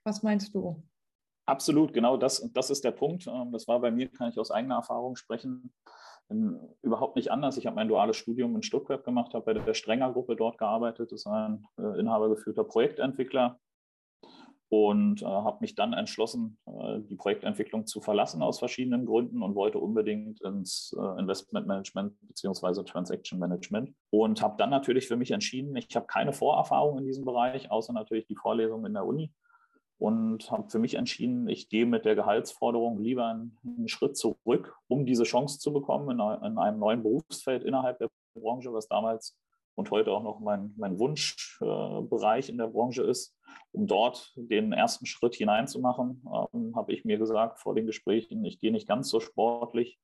Was 0.03 0.23
meinst 0.23 0.55
du? 0.55 0.83
Absolut, 1.47 1.93
genau 1.93 2.17
das, 2.17 2.51
das 2.55 2.71
ist 2.71 2.85
der 2.85 2.93
Punkt. 2.93 3.27
Ähm, 3.27 3.53
das 3.53 3.69
war 3.69 3.81
bei 3.81 3.91
mir, 3.91 4.09
kann 4.09 4.31
ich 4.31 4.39
aus 4.39 4.51
eigener 4.51 4.77
Erfahrung 4.77 5.17
sprechen 5.17 5.73
überhaupt 6.81 7.17
nicht 7.17 7.31
anders. 7.31 7.59
Ich 7.59 7.67
habe 7.67 7.77
mein 7.77 7.89
duales 7.89 8.17
Studium 8.17 8.57
in 8.57 8.63
Stuttgart 8.63 9.05
gemacht, 9.05 9.35
habe 9.35 9.45
bei 9.45 9.61
der 9.61 9.75
Strenger-Gruppe 9.75 10.37
dort 10.37 10.57
gearbeitet. 10.57 11.13
Das 11.13 11.21
ist 11.21 11.27
ein 11.27 11.67
äh, 11.79 12.01
inhabergeführter 12.01 12.65
Projektentwickler 12.65 13.61
und 14.69 15.23
äh, 15.23 15.27
habe 15.27 15.59
mich 15.61 15.75
dann 15.75 15.93
entschlossen, 15.93 16.59
äh, 16.67 17.01
die 17.01 17.17
Projektentwicklung 17.17 17.87
zu 17.87 18.01
verlassen 18.01 18.43
aus 18.43 18.59
verschiedenen 18.59 19.07
Gründen 19.07 19.43
und 19.43 19.55
wollte 19.55 19.79
unbedingt 19.79 20.41
ins 20.43 20.95
äh, 20.99 21.21
Investment 21.21 21.67
Management 21.67 22.15
bzw. 22.23 22.83
Transaction 22.85 23.39
Management 23.39 23.95
und 24.11 24.43
habe 24.43 24.57
dann 24.59 24.71
natürlich 24.71 25.07
für 25.07 25.17
mich 25.17 25.31
entschieden, 25.31 25.77
ich 25.77 25.95
habe 25.95 26.07
keine 26.07 26.33
Vorerfahrung 26.33 26.99
in 26.99 27.05
diesem 27.05 27.25
Bereich, 27.25 27.71
außer 27.71 27.93
natürlich 27.93 28.27
die 28.27 28.37
Vorlesung 28.37 28.85
in 28.87 28.95
der 28.95 29.07
Uni 29.07 29.33
und 29.99 30.51
habe 30.51 30.69
für 30.71 30.79
mich 30.79 30.95
entschieden, 30.95 31.49
ich 31.49 31.69
gehe 31.69 31.87
mit 31.87 32.05
der 32.05 32.15
Gehaltsforderung 32.15 32.99
lieber 32.99 33.27
einen, 33.27 33.57
einen 33.65 33.89
Schritt 33.89 34.17
zurück, 34.17 34.77
um 34.89 35.07
diese 35.07 35.25
Chance 35.25 35.59
zu 35.59 35.73
bekommen 35.73 36.11
in, 36.11 36.47
in, 36.47 36.59
einem 36.59 36.79
neuen 36.79 37.03
Berufsfeld 37.03 37.63
innerhalb 37.63 37.99
der 37.99 38.11
Branche, 38.35 38.73
was 38.73 38.89
damals 38.89 39.37
und 39.75 39.91
heute 39.91 40.13
auch 40.13 40.23
noch 40.23 40.41
mein, 40.41 40.75
mein 40.77 40.99
Wunschbereich 40.99 42.49
äh, 42.49 42.53
in 42.53 42.59
der 42.59 42.69
Branche 42.69 43.03
ist, 43.03 43.37
um 43.73 43.87
dort 43.87 44.33
den 44.37 44.73
ersten 44.73 45.07
Schritt 45.07 45.35
hineinzumachen, 45.35 46.25
ähm, 46.53 46.77
habe 46.77 46.93
ich 46.93 47.05
mir 47.05 47.19
gesagt 47.19 47.59
vor 47.59 47.75
den 47.75 47.87
Gesprächen, 47.87 48.45
ich 48.45 48.61
gehe 48.61 48.73
nicht 48.73 48.89
ganz 48.89 49.09
so 49.09 49.21
sportlich 49.21 49.99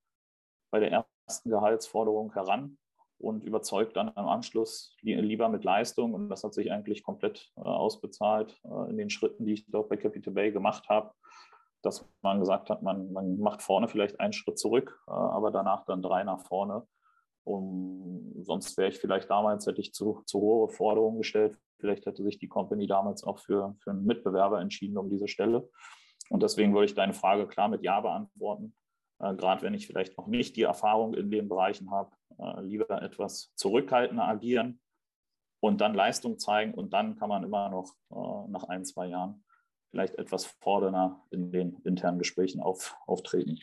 bei 0.70 0.80
der 0.80 1.06
ersten 1.26 1.50
Gehaltsforderung 1.50 2.32
heran, 2.32 2.78
und 3.20 3.44
überzeugt 3.44 3.96
dann 3.96 4.08
im 4.08 4.26
Anschluss 4.26 4.96
lieber 5.02 5.48
mit 5.48 5.62
Leistung. 5.62 6.14
Und 6.14 6.28
das 6.28 6.42
hat 6.42 6.54
sich 6.54 6.72
eigentlich 6.72 7.02
komplett 7.02 7.52
äh, 7.56 7.60
ausbezahlt 7.60 8.58
äh, 8.64 8.90
in 8.90 8.96
den 8.96 9.10
Schritten, 9.10 9.44
die 9.44 9.54
ich 9.54 9.66
dort 9.68 9.88
bei 9.88 9.96
Capital 9.96 10.32
Bay 10.32 10.50
gemacht 10.50 10.88
habe, 10.88 11.12
dass 11.82 12.08
man 12.22 12.40
gesagt 12.40 12.70
hat, 12.70 12.82
man, 12.82 13.12
man 13.12 13.38
macht 13.38 13.62
vorne 13.62 13.88
vielleicht 13.88 14.18
einen 14.20 14.32
Schritt 14.32 14.58
zurück, 14.58 14.98
äh, 15.06 15.10
aber 15.10 15.50
danach 15.50 15.84
dann 15.84 16.02
drei 16.02 16.24
nach 16.24 16.40
vorne. 16.40 16.86
Um, 17.44 18.34
sonst 18.42 18.76
wäre 18.76 18.90
ich 18.90 18.98
vielleicht 18.98 19.30
damals, 19.30 19.66
hätte 19.66 19.80
ich 19.80 19.92
zu, 19.92 20.22
zu 20.26 20.40
hohe 20.40 20.68
Forderungen 20.68 21.18
gestellt. 21.18 21.56
Vielleicht 21.78 22.06
hätte 22.06 22.22
sich 22.22 22.38
die 22.38 22.48
Company 22.48 22.86
damals 22.86 23.24
auch 23.24 23.38
für, 23.38 23.74
für 23.80 23.90
einen 23.90 24.04
Mitbewerber 24.04 24.60
entschieden 24.60 24.98
um 24.98 25.08
diese 25.08 25.28
Stelle. 25.28 25.68
Und 26.28 26.42
deswegen 26.42 26.72
würde 26.74 26.86
ich 26.86 26.94
deine 26.94 27.14
Frage 27.14 27.48
klar 27.48 27.68
mit 27.68 27.82
Ja 27.82 28.00
beantworten. 28.00 28.74
Äh, 29.18 29.34
gerade 29.34 29.62
wenn 29.62 29.74
ich 29.74 29.86
vielleicht 29.86 30.16
noch 30.16 30.26
nicht 30.26 30.56
die 30.56 30.62
Erfahrung 30.62 31.14
in 31.14 31.30
den 31.30 31.48
Bereichen 31.48 31.90
habe, 31.90 32.10
äh, 32.38 32.62
lieber 32.62 33.02
etwas 33.02 33.52
zurückhaltender 33.56 34.26
agieren 34.26 34.80
und 35.60 35.80
dann 35.80 35.94
Leistung 35.94 36.38
zeigen 36.38 36.74
und 36.74 36.92
dann 36.92 37.16
kann 37.16 37.28
man 37.28 37.44
immer 37.44 37.68
noch 37.68 37.94
äh, 38.10 38.50
nach 38.50 38.64
ein, 38.64 38.84
zwei 38.84 39.06
Jahren 39.06 39.44
vielleicht 39.90 40.14
etwas 40.16 40.46
fordernder 40.46 41.20
in 41.30 41.50
den 41.50 41.76
internen 41.84 42.18
Gesprächen 42.18 42.60
auf, 42.60 42.96
auftreten. 43.06 43.58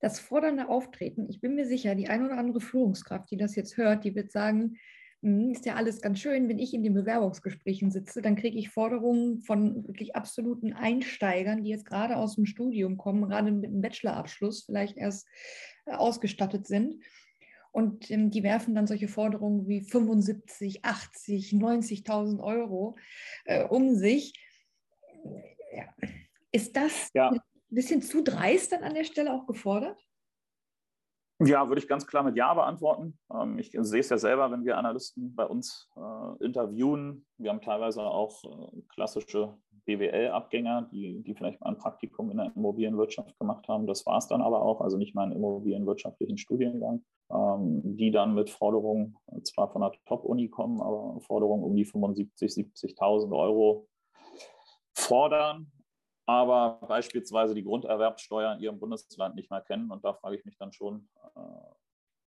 Das 0.00 0.18
fordernde 0.18 0.68
Auftreten, 0.68 1.26
ich 1.28 1.40
bin 1.40 1.54
mir 1.54 1.66
sicher, 1.66 1.94
die 1.94 2.08
ein 2.08 2.24
oder 2.24 2.38
andere 2.38 2.60
Führungskraft, 2.60 3.30
die 3.30 3.36
das 3.36 3.54
jetzt 3.54 3.76
hört, 3.76 4.04
die 4.04 4.14
wird 4.14 4.32
sagen, 4.32 4.76
hm, 5.22 5.50
ist 5.50 5.66
ja 5.66 5.74
alles 5.74 6.00
ganz 6.00 6.18
schön, 6.18 6.48
wenn 6.48 6.58
ich 6.58 6.72
in 6.72 6.82
den 6.82 6.94
Bewerbungsgesprächen 6.94 7.90
sitze, 7.90 8.22
dann 8.22 8.36
kriege 8.36 8.58
ich 8.58 8.70
Forderungen 8.70 9.42
von 9.42 9.86
wirklich 9.86 10.16
absoluten 10.16 10.72
Einsteigern, 10.72 11.62
die 11.62 11.70
jetzt 11.70 11.84
gerade 11.84 12.16
aus 12.16 12.36
dem 12.36 12.46
Studium 12.46 12.96
kommen, 12.96 13.28
gerade 13.28 13.52
mit 13.52 13.66
einem 13.66 13.82
Bachelorabschluss 13.82 14.64
vielleicht 14.64 14.96
erst 14.96 15.28
äh, 15.84 15.92
ausgestattet 15.92 16.66
sind. 16.66 17.02
Und 17.72 18.10
ähm, 18.10 18.30
die 18.30 18.42
werfen 18.42 18.74
dann 18.74 18.86
solche 18.86 19.08
Forderungen 19.08 19.68
wie 19.68 19.82
75, 19.82 20.84
80, 20.84 21.52
90.000 21.52 22.42
Euro 22.42 22.96
äh, 23.44 23.64
um 23.64 23.94
sich. 23.94 24.32
Ja. 25.72 25.84
Ist 26.50 26.76
das 26.76 27.10
ja. 27.14 27.30
Ein 27.70 27.74
bisschen 27.74 28.02
zu 28.02 28.22
dreist 28.22 28.72
dann 28.72 28.82
an 28.82 28.94
der 28.94 29.04
Stelle 29.04 29.32
auch 29.32 29.46
gefordert? 29.46 29.98
Ja, 31.42 31.68
würde 31.68 31.80
ich 31.80 31.88
ganz 31.88 32.06
klar 32.06 32.22
mit 32.22 32.36
Ja 32.36 32.52
beantworten. 32.52 33.18
Ähm, 33.32 33.58
ich 33.58 33.70
sehe 33.70 34.00
es 34.00 34.10
ja 34.10 34.18
selber, 34.18 34.50
wenn 34.50 34.64
wir 34.64 34.76
Analysten 34.76 35.34
bei 35.34 35.46
uns 35.46 35.88
äh, 35.96 36.44
interviewen. 36.44 37.24
Wir 37.38 37.50
haben 37.50 37.62
teilweise 37.62 38.02
auch 38.02 38.44
äh, 38.44 38.82
klassische 38.92 39.56
BWL-Abgänger, 39.86 40.90
die, 40.92 41.22
die 41.22 41.34
vielleicht 41.34 41.58
mal 41.62 41.70
ein 41.70 41.78
Praktikum 41.78 42.30
in 42.30 42.36
der 42.36 42.52
Immobilienwirtschaft 42.54 43.38
gemacht 43.38 43.66
haben. 43.68 43.86
Das 43.86 44.04
war 44.04 44.18
es 44.18 44.26
dann 44.26 44.42
aber 44.42 44.60
auch, 44.60 44.82
also 44.82 44.98
nicht 44.98 45.14
mal 45.14 45.22
einen 45.22 45.32
immobilienwirtschaftlichen 45.32 46.36
Studiengang, 46.36 47.06
ähm, 47.30 47.96
die 47.96 48.10
dann 48.10 48.34
mit 48.34 48.50
Forderungen 48.50 49.16
zwar 49.44 49.70
von 49.72 49.80
der 49.80 49.92
Top-Uni 50.04 50.50
kommen, 50.50 50.82
aber 50.82 51.20
Forderungen 51.22 51.64
um 51.64 51.74
die 51.74 51.86
75.000, 51.86 52.98
70.000 52.98 53.34
Euro 53.34 53.88
fordern 54.92 55.72
aber 56.30 56.86
beispielsweise 56.86 57.54
die 57.54 57.64
Grunderwerbsteuer 57.64 58.54
in 58.54 58.60
ihrem 58.60 58.78
Bundesland 58.78 59.34
nicht 59.34 59.50
mehr 59.50 59.60
kennen. 59.60 59.90
Und 59.90 60.04
da 60.04 60.12
frage 60.14 60.36
ich 60.36 60.44
mich 60.44 60.56
dann 60.56 60.72
schon, 60.72 61.08
äh, 61.36 61.40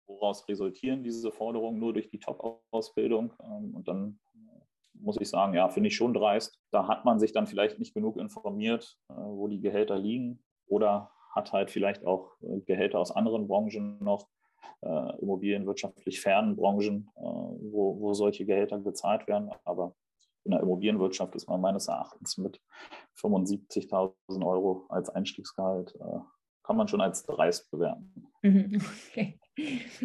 woraus 0.08 0.48
resultieren 0.48 1.04
diese 1.04 1.32
Forderungen 1.32 1.80
nur 1.80 1.94
durch 1.94 2.10
die 2.10 2.20
Top-Ausbildung? 2.20 3.34
Ähm, 3.44 3.76
und 3.76 3.88
dann 3.88 4.20
äh, 4.36 4.60
muss 4.94 5.20
ich 5.20 5.30
sagen, 5.30 5.54
ja, 5.54 5.68
finde 5.70 5.88
ich 5.88 5.96
schon 5.96 6.14
dreist. 6.14 6.60
Da 6.72 6.88
hat 6.88 7.06
man 7.06 7.20
sich 7.20 7.34
dann 7.34 7.48
vielleicht 7.48 7.80
nicht 7.80 7.94
genug 7.94 8.18
informiert, 8.18 8.98
äh, 9.10 9.14
wo 9.16 9.48
die 9.48 9.62
Gehälter 9.62 9.98
liegen 9.98 10.44
oder 10.68 11.12
hat 11.34 11.54
halt 11.54 11.70
vielleicht 11.70 12.06
auch 12.06 12.32
Gehälter 12.66 13.00
aus 13.00 13.12
anderen 13.12 13.48
Branchen 13.48 14.04
noch, 14.04 14.28
immobilienwirtschaftlich 14.82 16.20
fernen 16.20 16.56
Branchen, 16.56 17.10
wo, 17.16 18.00
wo 18.00 18.14
solche 18.14 18.46
Gehälter 18.46 18.80
gezahlt 18.80 19.28
werden. 19.28 19.52
Aber 19.64 19.96
in 20.48 20.52
der 20.52 20.62
Immobilienwirtschaft 20.62 21.36
ist 21.36 21.48
man 21.50 21.60
meines 21.60 21.90
Erachtens 21.90 22.38
mit 22.38 22.62
75.000 23.20 24.14
Euro 24.46 24.86
als 24.88 25.10
Einstiegsgehalt, 25.10 25.94
äh, 26.00 26.20
kann 26.64 26.78
man 26.78 26.88
schon 26.88 27.02
als 27.02 27.26
dreist 27.26 27.70
bewerten. 27.70 28.28
Mhm, 28.42 28.82
okay. 29.10 29.40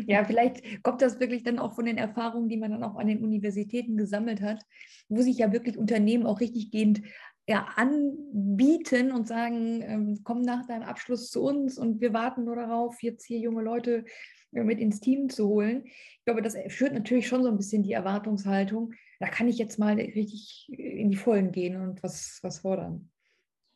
Ja, 0.06 0.24
vielleicht 0.24 0.82
kommt 0.82 1.02
das 1.02 1.20
wirklich 1.20 1.44
dann 1.44 1.58
auch 1.58 1.74
von 1.74 1.84
den 1.84 1.98
Erfahrungen, 1.98 2.48
die 2.48 2.56
man 2.56 2.72
dann 2.72 2.82
auch 2.82 2.96
an 2.96 3.06
den 3.06 3.22
Universitäten 3.22 3.96
gesammelt 3.96 4.40
hat, 4.40 4.64
wo 5.08 5.20
sich 5.20 5.38
ja 5.38 5.52
wirklich 5.52 5.78
Unternehmen 5.78 6.26
auch 6.26 6.40
richtig 6.40 6.70
gehend 6.70 7.02
ja, 7.46 7.66
anbieten 7.76 9.12
und 9.12 9.28
sagen, 9.28 9.82
ähm, 9.82 10.20
komm 10.24 10.42
nach 10.42 10.66
deinem 10.66 10.84
Abschluss 10.84 11.30
zu 11.30 11.42
uns 11.42 11.78
und 11.78 12.00
wir 12.00 12.12
warten 12.12 12.44
nur 12.44 12.56
darauf, 12.56 13.02
jetzt 13.02 13.26
hier 13.26 13.38
junge 13.38 13.62
Leute 13.62 14.04
mit 14.52 14.78
ins 14.78 15.00
Team 15.00 15.28
zu 15.28 15.48
holen. 15.48 15.82
Ich 15.84 16.24
glaube, 16.24 16.42
das 16.42 16.56
führt 16.68 16.92
natürlich 16.92 17.26
schon 17.26 17.42
so 17.42 17.48
ein 17.48 17.56
bisschen 17.56 17.82
die 17.82 17.92
Erwartungshaltung, 17.92 18.92
da 19.18 19.28
kann 19.28 19.48
ich 19.48 19.58
jetzt 19.58 19.78
mal 19.78 19.94
richtig 19.94 20.68
in 20.68 21.10
die 21.10 21.16
Vollen 21.16 21.52
gehen 21.52 21.80
und 21.80 22.02
was, 22.02 22.40
was 22.42 22.60
fordern. 22.60 23.08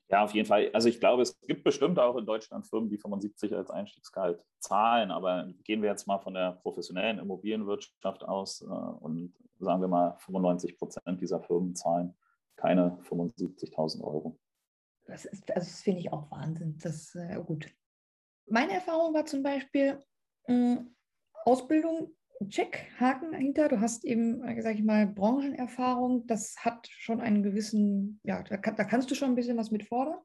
Ja, 0.08 0.22
auf 0.22 0.34
jeden 0.34 0.46
Fall. 0.46 0.70
Also 0.72 0.88
ich 0.88 1.00
glaube, 1.00 1.22
es 1.22 1.40
gibt 1.40 1.64
bestimmt 1.64 1.98
auch 1.98 2.16
in 2.16 2.26
Deutschland 2.26 2.66
Firmen, 2.66 2.88
die 2.88 2.98
75 2.98 3.54
als 3.54 3.70
Einstiegsgehalt 3.70 4.44
zahlen, 4.60 5.10
aber 5.10 5.52
gehen 5.64 5.82
wir 5.82 5.90
jetzt 5.90 6.06
mal 6.06 6.18
von 6.18 6.34
der 6.34 6.52
professionellen 6.62 7.18
Immobilienwirtschaft 7.18 8.22
aus 8.24 8.62
äh, 8.62 8.64
und 8.66 9.34
sagen 9.58 9.80
wir 9.80 9.88
mal, 9.88 10.16
95 10.18 10.78
Prozent 10.78 11.20
dieser 11.20 11.40
Firmen 11.40 11.74
zahlen 11.74 12.14
keine 12.56 12.98
75.000 13.08 14.02
Euro. 14.02 14.38
Das, 15.06 15.24
ist, 15.24 15.48
also 15.50 15.68
das 15.68 15.82
finde 15.82 16.00
ich 16.00 16.12
auch 16.12 16.30
Wahnsinn. 16.30 16.78
Das 16.82 17.14
äh, 17.14 17.40
gut. 17.44 17.68
Meine 18.48 18.72
Erfahrung 18.72 19.14
war 19.14 19.26
zum 19.26 19.42
Beispiel 19.42 20.00
Ausbildung, 21.44 22.12
Check, 22.48 22.86
Haken 22.98 23.32
dahinter. 23.32 23.68
Du 23.68 23.80
hast 23.80 24.04
eben, 24.04 24.42
äh, 24.44 24.60
sage 24.60 24.78
ich 24.78 24.84
mal, 24.84 25.06
Branchenerfahrung. 25.06 26.26
Das 26.26 26.56
hat 26.58 26.86
schon 26.88 27.20
einen 27.20 27.42
gewissen, 27.42 28.20
ja, 28.24 28.42
da, 28.42 28.56
da 28.56 28.84
kannst 28.84 29.10
du 29.10 29.14
schon 29.14 29.30
ein 29.30 29.36
bisschen 29.36 29.56
was 29.56 29.70
mit 29.70 29.84
fordern. 29.84 30.18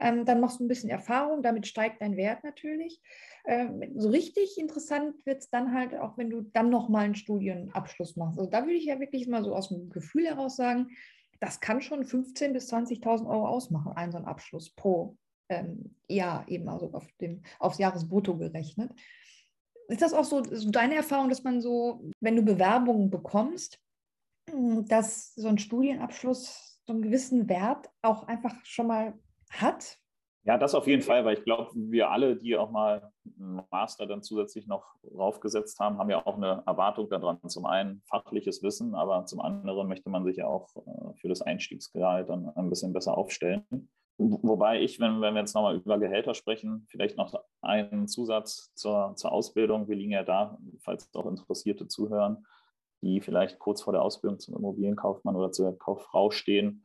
Ähm, 0.00 0.24
dann 0.24 0.40
machst 0.40 0.58
du 0.58 0.64
ein 0.64 0.68
bisschen 0.68 0.90
Erfahrung, 0.90 1.42
damit 1.42 1.66
steigt 1.66 2.00
dein 2.00 2.16
Wert 2.16 2.44
natürlich. 2.44 3.00
Ähm, 3.46 3.92
so 3.96 4.08
richtig 4.08 4.56
interessant 4.58 5.14
wird 5.26 5.42
es 5.42 5.50
dann 5.50 5.74
halt 5.74 5.94
auch, 5.94 6.16
wenn 6.16 6.30
du 6.30 6.42
dann 6.42 6.70
nochmal 6.70 7.04
einen 7.04 7.14
Studienabschluss 7.14 8.16
machst. 8.16 8.38
Also 8.38 8.50
da 8.50 8.62
würde 8.62 8.74
ich 8.74 8.86
ja 8.86 9.00
wirklich 9.00 9.28
mal 9.28 9.44
so 9.44 9.54
aus 9.54 9.68
dem 9.68 9.90
Gefühl 9.90 10.26
heraus 10.26 10.56
sagen, 10.56 10.88
das 11.40 11.60
kann 11.60 11.82
schon 11.82 12.04
15.000 12.04 12.52
bis 12.52 12.72
20.000 12.72 13.28
Euro 13.28 13.48
ausmachen, 13.48 13.92
ein 13.94 14.12
so 14.12 14.18
ein 14.18 14.24
Abschluss 14.24 14.74
pro 14.74 15.16
ähm, 15.48 15.96
Jahr, 16.08 16.48
eben 16.48 16.68
also 16.68 16.92
auf 16.92 17.06
dem, 17.20 17.42
aufs 17.58 17.78
Jahresbrutto 17.78 18.36
gerechnet. 18.36 18.92
Ist 19.88 20.02
das 20.02 20.14
auch 20.14 20.24
so, 20.24 20.42
so 20.44 20.70
deine 20.70 20.94
Erfahrung, 20.94 21.28
dass 21.28 21.44
man 21.44 21.60
so, 21.60 22.10
wenn 22.20 22.36
du 22.36 22.42
Bewerbungen 22.42 23.10
bekommst, 23.10 23.78
dass 24.88 25.34
so 25.34 25.48
ein 25.48 25.58
Studienabschluss 25.58 26.80
so 26.84 26.92
einen 26.92 27.02
gewissen 27.02 27.48
Wert 27.48 27.88
auch 28.02 28.26
einfach 28.26 28.54
schon 28.64 28.88
mal 28.88 29.14
hat? 29.50 29.98
Ja, 30.44 30.58
das 30.58 30.74
auf 30.74 30.88
jeden 30.88 31.02
Fall, 31.02 31.24
weil 31.24 31.38
ich 31.38 31.44
glaube, 31.44 31.70
wir 31.74 32.10
alle, 32.10 32.36
die 32.36 32.56
auch 32.56 32.70
mal 32.72 33.12
einen 33.38 33.62
Master 33.70 34.06
dann 34.06 34.24
zusätzlich 34.24 34.66
noch 34.66 34.96
raufgesetzt 35.14 35.78
haben, 35.78 35.98
haben 35.98 36.10
ja 36.10 36.26
auch 36.26 36.36
eine 36.36 36.64
Erwartung 36.66 37.08
daran. 37.08 37.38
Zum 37.48 37.64
einen 37.64 38.02
fachliches 38.06 38.60
Wissen, 38.60 38.96
aber 38.96 39.24
zum 39.26 39.40
anderen 39.40 39.86
möchte 39.86 40.10
man 40.10 40.24
sich 40.24 40.38
ja 40.38 40.48
auch 40.48 40.74
äh, 40.74 41.14
für 41.20 41.28
das 41.28 41.42
Einstiegsgehalt 41.42 42.28
dann 42.28 42.48
ein 42.56 42.70
bisschen 42.70 42.92
besser 42.92 43.16
aufstellen. 43.16 43.88
Wobei 44.42 44.80
ich, 44.80 45.00
wenn, 45.00 45.20
wenn 45.20 45.34
wir 45.34 45.40
jetzt 45.40 45.54
nochmal 45.54 45.76
über 45.76 45.98
Gehälter 45.98 46.34
sprechen, 46.34 46.86
vielleicht 46.88 47.16
noch 47.16 47.34
einen 47.60 48.08
Zusatz 48.08 48.72
zur, 48.74 49.14
zur 49.16 49.32
Ausbildung. 49.32 49.88
Wir 49.88 49.96
liegen 49.96 50.12
ja 50.12 50.22
da, 50.22 50.58
falls 50.80 51.12
auch 51.14 51.26
Interessierte 51.26 51.88
zuhören, 51.88 52.46
die 53.00 53.20
vielleicht 53.20 53.58
kurz 53.58 53.82
vor 53.82 53.92
der 53.92 54.02
Ausbildung 54.02 54.38
zum 54.38 54.56
Immobilienkaufmann 54.56 55.34
oder 55.34 55.50
zur 55.50 55.76
Kauffrau 55.78 56.30
stehen 56.30 56.84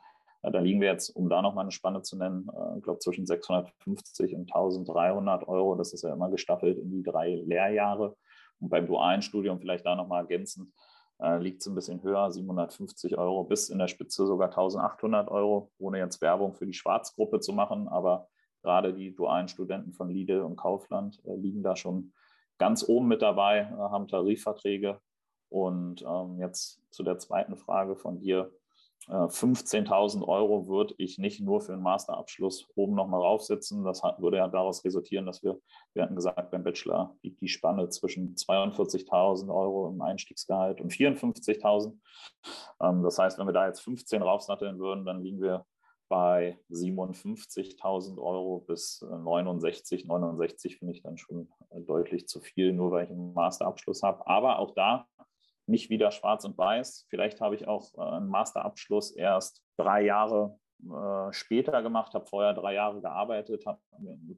da 0.52 0.60
liegen 0.60 0.82
wir 0.82 0.90
jetzt, 0.90 1.10
um 1.10 1.30
da 1.30 1.42
nochmal 1.42 1.64
eine 1.64 1.72
Spanne 1.72 2.02
zu 2.02 2.18
nennen, 2.18 2.50
äh, 2.50 2.78
ich 2.78 2.84
glaube 2.84 3.00
zwischen 3.00 3.26
650 3.26 4.36
und 4.36 4.54
1300 4.54 5.48
Euro. 5.48 5.76
Das 5.76 5.94
ist 5.94 6.04
ja 6.04 6.14
immer 6.14 6.30
gestaffelt 6.30 6.78
in 6.78 6.92
die 6.92 7.04
drei 7.04 7.36
Lehrjahre. 7.46 8.16
Und 8.60 8.70
beim 8.70 8.88
dualen 8.88 9.22
Studium 9.22 9.60
vielleicht 9.60 9.86
da 9.86 9.96
nochmal 9.96 10.22
ergänzend, 10.22 10.72
äh, 11.20 11.38
liegt 11.38 11.62
es 11.62 11.68
ein 11.68 11.76
bisschen 11.76 12.04
höher, 12.04 12.32
750 12.32 13.18
Euro 13.18 13.44
bis 13.44 13.70
in 13.70 13.80
der 13.80 13.88
Spitze 13.88 14.26
sogar 14.26 14.50
1800 14.50 15.30
Euro, 15.30 15.72
ohne 15.78 16.00
jetzt 16.00 16.22
Werbung 16.22 16.54
für 16.54 16.66
die 16.66 16.74
Schwarzgruppe 16.74 17.40
zu 17.40 17.54
machen. 17.54 17.88
Aber 17.88 18.28
gerade 18.62 18.94
die 18.94 19.16
dualen 19.16 19.48
Studenten 19.48 19.94
von 19.94 20.10
Lidl 20.10 20.42
und 20.42 20.56
Kaufland 20.56 21.22
äh, 21.26 21.36
liegen 21.36 21.64
da 21.64 21.76
schon 21.76 22.14
ganz 22.58 22.88
oben 22.88 23.08
mit 23.08 23.22
dabei, 23.22 23.68
haben 23.68 24.08
Tarifverträge. 24.08 25.00
Und 25.50 26.02
ähm, 26.02 26.40
jetzt 26.40 26.82
zu 26.92 27.04
der 27.04 27.20
zweiten 27.20 27.56
Frage 27.56 27.96
von 27.96 28.20
dir 28.20 28.52
15.000 29.08 30.22
äh, 30.22 30.26
Euro 30.26 30.68
würde 30.68 30.94
ich 30.98 31.18
nicht 31.18 31.40
nur 31.40 31.62
für 31.62 31.74
einen 31.74 31.82
Masterabschluss 31.82 32.68
oben 32.76 32.96
nochmal 32.96 33.22
raufsetzen. 33.22 33.84
Das 33.86 34.04
würde 34.18 34.38
ja 34.38 34.48
daraus 34.48 34.84
resultieren, 34.84 35.26
dass 35.26 35.44
wir, 35.44 35.60
wir 35.94 36.04
hatten 36.04 36.16
gesagt, 36.16 36.52
beim 36.52 36.64
Bachelor 36.64 37.16
liegt 37.22 37.40
die 37.42 37.48
Spanne 37.48 37.88
zwischen 37.90 38.36
42.000 38.36 39.54
Euro 39.54 39.88
im 39.90 40.02
Einstiegsgehalt 40.02 40.82
und 40.82 40.92
54.000. 40.92 41.98
Ähm, 42.82 43.04
das 43.04 43.18
heißt, 43.18 43.40
wenn 43.40 43.48
wir 43.48 43.54
da 43.54 43.68
jetzt 43.68 43.82
15 43.82 44.22
raufsatteln 44.22 44.78
würden, 44.80 45.06
dann 45.06 45.22
liegen 45.22 45.42
wir 45.42 45.66
bei 46.10 46.58
57.000 46.70 48.18
Euro 48.18 48.60
bis 48.60 49.02
69. 49.02 50.06
69 50.06 50.78
finde 50.78 50.94
ich 50.94 51.02
dann 51.02 51.18
schon 51.18 51.50
äh, 51.70 51.82
deutlich 51.82 52.28
zu 52.28 52.42
viel, 52.42 52.74
nur 52.74 52.92
weil 52.92 53.06
ich 53.06 53.12
einen 53.12 53.34
Masterabschluss 53.34 54.04
habe. 54.04 54.26
Aber 54.28 54.60
auch 54.60 54.74
da 54.74 55.08
nicht 55.68 55.90
wieder 55.90 56.12
schwarz 56.12 56.46
und 56.46 56.58
weiß. 56.58 57.06
Vielleicht 57.10 57.42
habe 57.42 57.56
ich 57.56 57.68
auch 57.68 57.94
äh, 57.96 58.02
einen 58.02 58.28
Masterabschluss 58.28 59.12
erst 59.12 59.64
drei 59.78 60.02
Jahre 60.02 60.58
äh, 60.84 61.34
später 61.34 61.82
gemacht, 61.82 62.14
habe 62.14 62.26
vorher 62.26 62.54
drei 62.54 62.76
Jahre 62.76 63.02
gearbeitet, 63.02 63.66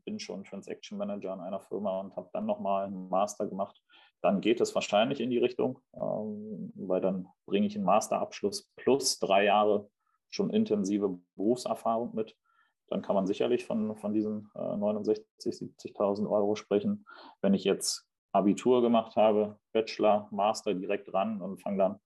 bin 0.05 0.19
schon 0.19 0.43
Transaction 0.43 0.97
Manager 0.97 1.33
in 1.33 1.41
einer 1.41 1.59
Firma 1.59 1.99
und 1.99 2.15
habe 2.15 2.29
dann 2.33 2.45
nochmal 2.45 2.85
einen 2.85 3.09
Master 3.09 3.47
gemacht. 3.47 3.81
Dann 4.21 4.41
geht 4.41 4.59
es 4.59 4.75
wahrscheinlich 4.75 5.21
in 5.21 5.29
die 5.29 5.37
Richtung, 5.37 5.79
ähm, 5.93 6.73
weil 6.75 7.01
dann 7.01 7.27
bringe 7.45 7.67
ich 7.67 7.75
einen 7.75 7.85
Masterabschluss 7.85 8.71
plus 8.75 9.19
drei 9.19 9.45
Jahre 9.45 9.89
schon 10.29 10.49
intensive 10.49 11.19
Berufserfahrung 11.35 12.15
mit. 12.15 12.35
Dann 12.87 13.01
kann 13.01 13.15
man 13.15 13.27
sicherlich 13.27 13.65
von, 13.65 13.95
von 13.97 14.13
diesen 14.13 14.49
äh, 14.55 14.59
69.000, 14.59 15.23
70.000 15.39 16.29
Euro 16.29 16.55
sprechen. 16.55 17.05
Wenn 17.41 17.53
ich 17.53 17.63
jetzt 17.63 18.08
Abitur 18.31 18.81
gemacht 18.81 19.15
habe, 19.15 19.57
Bachelor, 19.73 20.27
Master 20.31 20.73
direkt 20.73 21.13
ran 21.13 21.41
und 21.41 21.61
fange 21.61 21.77
dann 21.77 21.99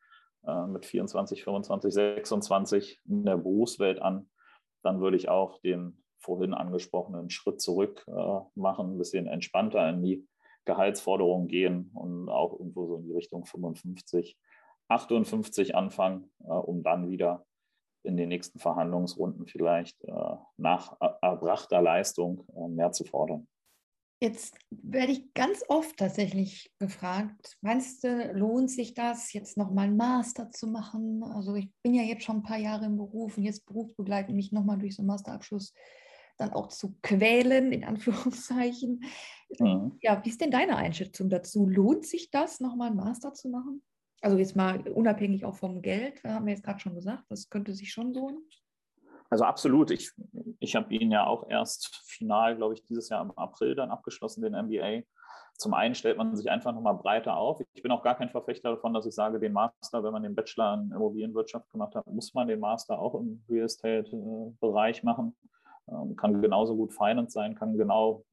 äh, 0.45 0.67
mit 0.67 0.85
24, 0.85 1.43
25, 1.43 1.93
26 1.93 3.01
in 3.05 3.25
der 3.25 3.37
Berufswelt 3.37 4.01
an, 4.01 4.29
dann 4.83 5.01
würde 5.01 5.17
ich 5.17 5.29
auch 5.29 5.59
den 5.59 6.03
vorhin 6.19 6.53
angesprochenen 6.53 7.29
Schritt 7.29 7.61
zurück 7.61 8.05
äh, 8.07 8.39
machen, 8.55 8.95
ein 8.95 8.97
bisschen 8.97 9.27
entspannter 9.27 9.89
in 9.89 10.01
die 10.01 10.27
Gehaltsforderungen 10.65 11.47
gehen 11.47 11.91
und 11.93 12.29
auch 12.29 12.53
irgendwo 12.53 12.87
so 12.87 12.95
in 12.95 13.03
die 13.03 13.13
Richtung 13.13 13.45
55, 13.45 14.37
58 14.87 15.75
anfangen, 15.75 16.31
äh, 16.39 16.51
um 16.51 16.83
dann 16.83 17.09
wieder 17.09 17.45
in 18.03 18.17
den 18.17 18.29
nächsten 18.29 18.59
Verhandlungsrunden 18.59 19.47
vielleicht 19.47 20.01
äh, 20.03 20.35
nach 20.57 20.97
erbrachter 21.21 21.81
Leistung 21.81 22.45
äh, 22.55 22.67
mehr 22.67 22.91
zu 22.91 23.05
fordern. 23.05 23.47
Jetzt 24.23 24.55
werde 24.69 25.11
ich 25.11 25.33
ganz 25.33 25.65
oft 25.67 25.97
tatsächlich 25.97 26.71
gefragt, 26.79 27.57
meinst 27.59 28.05
du, 28.05 28.31
lohnt 28.31 28.71
sich 28.71 28.93
das, 28.93 29.33
jetzt 29.33 29.57
nochmal 29.57 29.87
einen 29.87 29.97
Master 29.97 30.49
zu 30.49 30.67
machen? 30.67 31.21
Also 31.23 31.55
ich 31.55 31.69
bin 31.83 31.93
ja 31.93 32.03
jetzt 32.03 32.23
schon 32.23 32.37
ein 32.37 32.43
paar 32.43 32.57
Jahre 32.57 32.85
im 32.85 32.95
Beruf 32.95 33.37
und 33.37 33.43
jetzt 33.43 33.65
berufsbegleitend 33.65 34.37
mich 34.37 34.53
nochmal 34.53 34.77
durch 34.77 34.95
so 34.95 35.01
einen 35.01 35.07
Masterabschluss 35.07 35.73
dann 36.37 36.53
auch 36.53 36.69
zu 36.69 36.95
quälen, 37.01 37.73
in 37.73 37.83
Anführungszeichen. 37.83 39.03
Mhm. 39.59 39.97
Ja, 40.01 40.23
wie 40.23 40.29
ist 40.29 40.39
denn 40.39 40.51
deine 40.51 40.77
Einschätzung 40.77 41.29
dazu? 41.29 41.67
Lohnt 41.67 42.05
sich 42.05 42.31
das, 42.31 42.61
nochmal 42.61 42.91
einen 42.91 42.95
Master 42.95 43.33
zu 43.33 43.49
machen? 43.49 43.83
Also 44.21 44.37
jetzt 44.37 44.55
mal 44.55 44.87
unabhängig 44.87 45.43
auch 45.43 45.55
vom 45.55 45.81
Geld, 45.81 46.23
haben 46.23 46.45
wir 46.45 46.53
jetzt 46.53 46.63
gerade 46.63 46.79
schon 46.79 46.95
gesagt, 46.95 47.25
das 47.27 47.49
könnte 47.49 47.73
sich 47.73 47.91
schon 47.91 48.13
lohnen. 48.13 48.47
Also 49.29 49.45
absolut. 49.45 49.91
Ich, 49.91 50.11
ich 50.59 50.75
habe 50.75 50.93
ihn 50.93 51.11
ja 51.11 51.25
auch 51.25 51.49
erst 51.49 51.95
final, 52.05 52.55
glaube 52.55 52.73
ich, 52.75 52.83
dieses 52.83 53.09
Jahr 53.09 53.23
im 53.23 53.31
April 53.31 53.75
dann 53.75 53.91
abgeschlossen, 53.91 54.41
den 54.41 54.53
MBA. 54.53 55.03
Zum 55.57 55.73
einen 55.73 55.95
stellt 55.95 56.17
man 56.17 56.35
sich 56.35 56.49
einfach 56.49 56.73
nochmal 56.73 56.95
breiter 56.95 57.37
auf. 57.37 57.61
Ich 57.73 57.83
bin 57.83 57.91
auch 57.91 58.03
gar 58.03 58.15
kein 58.15 58.29
Verfechter 58.29 58.71
davon, 58.71 58.93
dass 58.93 59.05
ich 59.05 59.13
sage, 59.13 59.39
den 59.39 59.53
Master, 59.53 60.03
wenn 60.03 60.11
man 60.11 60.23
den 60.23 60.35
Bachelor 60.35 60.73
in 60.75 60.91
Immobilienwirtschaft 60.91 61.69
gemacht 61.71 61.95
hat, 61.95 62.05
muss 62.07 62.33
man 62.33 62.47
den 62.47 62.59
Master 62.59 62.99
auch 62.99 63.15
im 63.15 63.43
Real 63.49 63.65
Estate-Bereich 63.65 65.03
machen. 65.03 65.35
Ähm, 65.89 66.15
kann 66.15 66.41
genauso 66.41 66.75
gut 66.75 66.93
Finance 66.93 67.33
sein, 67.33 67.55
kann 67.55 67.77
genau 67.77 68.23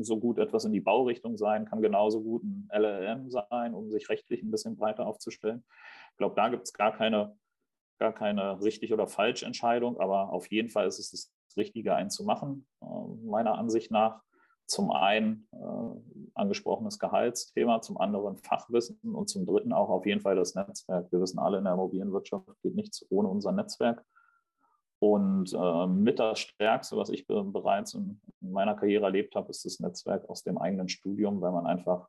so 0.00 0.18
gut 0.18 0.38
etwas 0.38 0.64
in 0.64 0.72
die 0.72 0.80
Baurichtung 0.80 1.36
sein, 1.36 1.64
kann 1.64 1.82
genauso 1.82 2.20
gut 2.20 2.42
ein 2.42 2.68
LLM 2.72 3.30
sein, 3.30 3.74
um 3.74 3.90
sich 3.90 4.08
rechtlich 4.08 4.42
ein 4.42 4.50
bisschen 4.50 4.76
breiter 4.76 5.06
aufzustellen. 5.06 5.64
Ich 6.12 6.18
glaube, 6.18 6.34
da 6.34 6.48
gibt 6.48 6.64
es 6.64 6.72
gar 6.72 6.92
keine 6.92 7.36
gar 8.00 8.12
keine 8.12 8.60
richtig 8.62 8.92
oder 8.92 9.06
falsch 9.06 9.42
Entscheidung, 9.44 10.00
aber 10.00 10.32
auf 10.32 10.50
jeden 10.50 10.70
Fall 10.70 10.88
ist 10.88 10.98
es 10.98 11.10
das 11.10 11.32
Richtige, 11.56 11.94
einen 11.94 12.10
zu 12.10 12.24
machen, 12.24 12.66
äh, 12.82 12.86
meiner 13.24 13.58
Ansicht 13.58 13.90
nach. 13.90 14.22
Zum 14.66 14.90
einen 14.92 15.48
äh, 15.52 16.30
angesprochenes 16.34 16.98
Gehaltsthema, 16.98 17.82
zum 17.82 17.98
anderen 17.98 18.36
Fachwissen 18.36 18.98
und 19.02 19.28
zum 19.28 19.44
dritten 19.44 19.72
auch 19.72 19.90
auf 19.90 20.06
jeden 20.06 20.20
Fall 20.20 20.36
das 20.36 20.54
Netzwerk. 20.54 21.10
Wir 21.12 21.20
wissen 21.20 21.40
alle, 21.40 21.58
in 21.58 21.64
der 21.64 21.74
Immobilienwirtschaft 21.74 22.46
geht 22.62 22.76
nichts 22.76 23.04
ohne 23.10 23.28
unser 23.28 23.52
Netzwerk. 23.52 24.04
Und 25.00 25.52
äh, 25.52 25.86
mit 25.86 26.18
das 26.18 26.38
Stärkste, 26.40 26.96
was 26.96 27.08
ich 27.08 27.26
bereits 27.26 27.94
in, 27.94 28.20
in 28.40 28.52
meiner 28.52 28.74
Karriere 28.74 29.06
erlebt 29.06 29.34
habe, 29.34 29.50
ist 29.50 29.64
das 29.64 29.80
Netzwerk 29.80 30.28
aus 30.28 30.44
dem 30.44 30.58
eigenen 30.58 30.88
Studium, 30.88 31.40
weil 31.40 31.52
man 31.52 31.66
einfach 31.66 32.08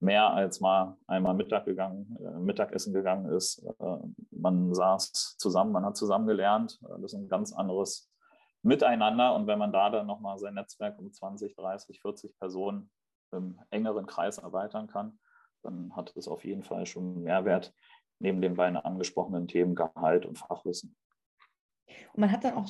mehr 0.00 0.30
als 0.30 0.60
mal 0.60 0.96
einmal 1.06 1.34
Mittag 1.34 1.64
gegangen, 1.64 2.16
äh, 2.20 2.38
Mittagessen 2.38 2.92
gegangen 2.92 3.30
ist. 3.32 3.64
Äh, 3.78 3.98
man 4.30 4.74
saß 4.74 5.36
zusammen, 5.38 5.72
man 5.72 5.84
hat 5.84 5.96
zusammen 5.96 6.26
gelernt. 6.26 6.78
Äh, 6.84 7.00
das 7.00 7.12
ist 7.12 7.18
ein 7.18 7.28
ganz 7.28 7.52
anderes 7.52 8.10
Miteinander. 8.62 9.34
Und 9.34 9.46
wenn 9.46 9.58
man 9.58 9.72
da 9.72 9.90
dann 9.90 10.06
nochmal 10.06 10.38
sein 10.38 10.54
Netzwerk 10.54 10.98
um 10.98 11.12
20, 11.12 11.56
30, 11.56 12.00
40 12.00 12.38
Personen 12.38 12.90
im 13.32 13.58
engeren 13.70 14.06
Kreis 14.06 14.38
erweitern 14.38 14.86
kann, 14.86 15.18
dann 15.62 15.94
hat 15.96 16.14
es 16.16 16.28
auf 16.28 16.44
jeden 16.44 16.62
Fall 16.62 16.86
schon 16.86 17.22
Mehrwert 17.22 17.74
neben 18.18 18.40
den 18.40 18.54
beiden 18.54 18.76
angesprochenen 18.76 19.48
Themen 19.48 19.74
Gehalt 19.74 20.26
und 20.26 20.38
Fachwissen. 20.38 20.96
Und 22.12 22.20
man 22.20 22.32
hat 22.32 22.44
dann 22.44 22.54
auch 22.54 22.68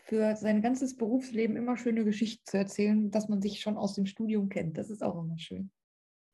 für 0.00 0.36
sein 0.36 0.62
ganzes 0.62 0.96
Berufsleben 0.96 1.56
immer 1.56 1.76
schöne 1.76 2.04
Geschichten 2.04 2.42
zu 2.44 2.56
erzählen, 2.56 3.10
dass 3.10 3.28
man 3.28 3.40
sich 3.40 3.60
schon 3.60 3.76
aus 3.76 3.94
dem 3.94 4.06
Studium 4.06 4.48
kennt. 4.48 4.78
Das 4.78 4.90
ist 4.90 5.02
auch 5.02 5.22
immer 5.22 5.38
schön. 5.38 5.70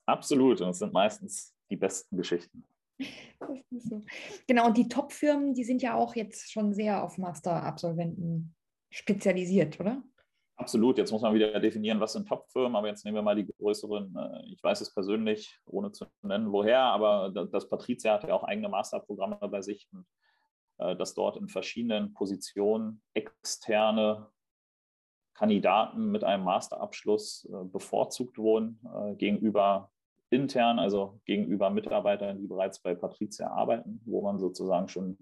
Absolut. 0.06 0.60
Und 0.60 0.70
es 0.70 0.78
sind 0.78 0.92
meistens 0.92 1.54
die 1.70 1.76
besten 1.76 2.16
Geschichten. 2.16 2.64
So. 3.70 4.02
Genau, 4.46 4.66
und 4.66 4.76
die 4.76 4.88
Top-Firmen, 4.88 5.52
die 5.52 5.64
sind 5.64 5.82
ja 5.82 5.94
auch 5.94 6.14
jetzt 6.16 6.50
schon 6.50 6.72
sehr 6.72 7.04
auf 7.04 7.18
Master-Absolventen 7.18 8.54
spezialisiert, 8.90 9.78
oder? 9.80 10.02
Absolut. 10.58 10.96
Jetzt 10.96 11.12
muss 11.12 11.20
man 11.20 11.34
wieder 11.34 11.60
definieren, 11.60 12.00
was 12.00 12.14
sind 12.14 12.26
Top-Firmen, 12.26 12.76
aber 12.76 12.88
jetzt 12.88 13.04
nehmen 13.04 13.16
wir 13.16 13.22
mal 13.22 13.36
die 13.36 13.46
größeren. 13.46 14.16
Äh, 14.16 14.52
ich 14.52 14.62
weiß 14.62 14.80
es 14.80 14.92
persönlich, 14.92 15.58
ohne 15.66 15.92
zu 15.92 16.06
nennen, 16.22 16.50
woher, 16.50 16.80
aber 16.80 17.30
das 17.30 17.68
Patrizia 17.68 18.14
hat 18.14 18.24
ja 18.24 18.34
auch 18.34 18.44
eigene 18.44 18.70
Masterprogramme 18.70 19.36
bei 19.36 19.60
sich 19.60 19.86
und 19.92 20.06
äh, 20.78 20.96
dass 20.96 21.12
dort 21.12 21.36
in 21.36 21.48
verschiedenen 21.48 22.14
Positionen 22.14 23.02
externe 23.12 24.30
Kandidaten 25.34 26.10
mit 26.10 26.24
einem 26.24 26.44
Masterabschluss 26.44 27.46
äh, 27.52 27.64
bevorzugt 27.64 28.38
wurden 28.38 28.80
gegenüber 29.18 29.92
intern, 30.30 30.78
also 30.78 31.20
gegenüber 31.24 31.70
Mitarbeitern, 31.70 32.38
die 32.38 32.46
bereits 32.46 32.80
bei 32.80 32.94
Patrizia 32.94 33.48
arbeiten, 33.48 34.00
wo 34.04 34.22
man 34.22 34.38
sozusagen 34.38 34.88
schon 34.88 35.16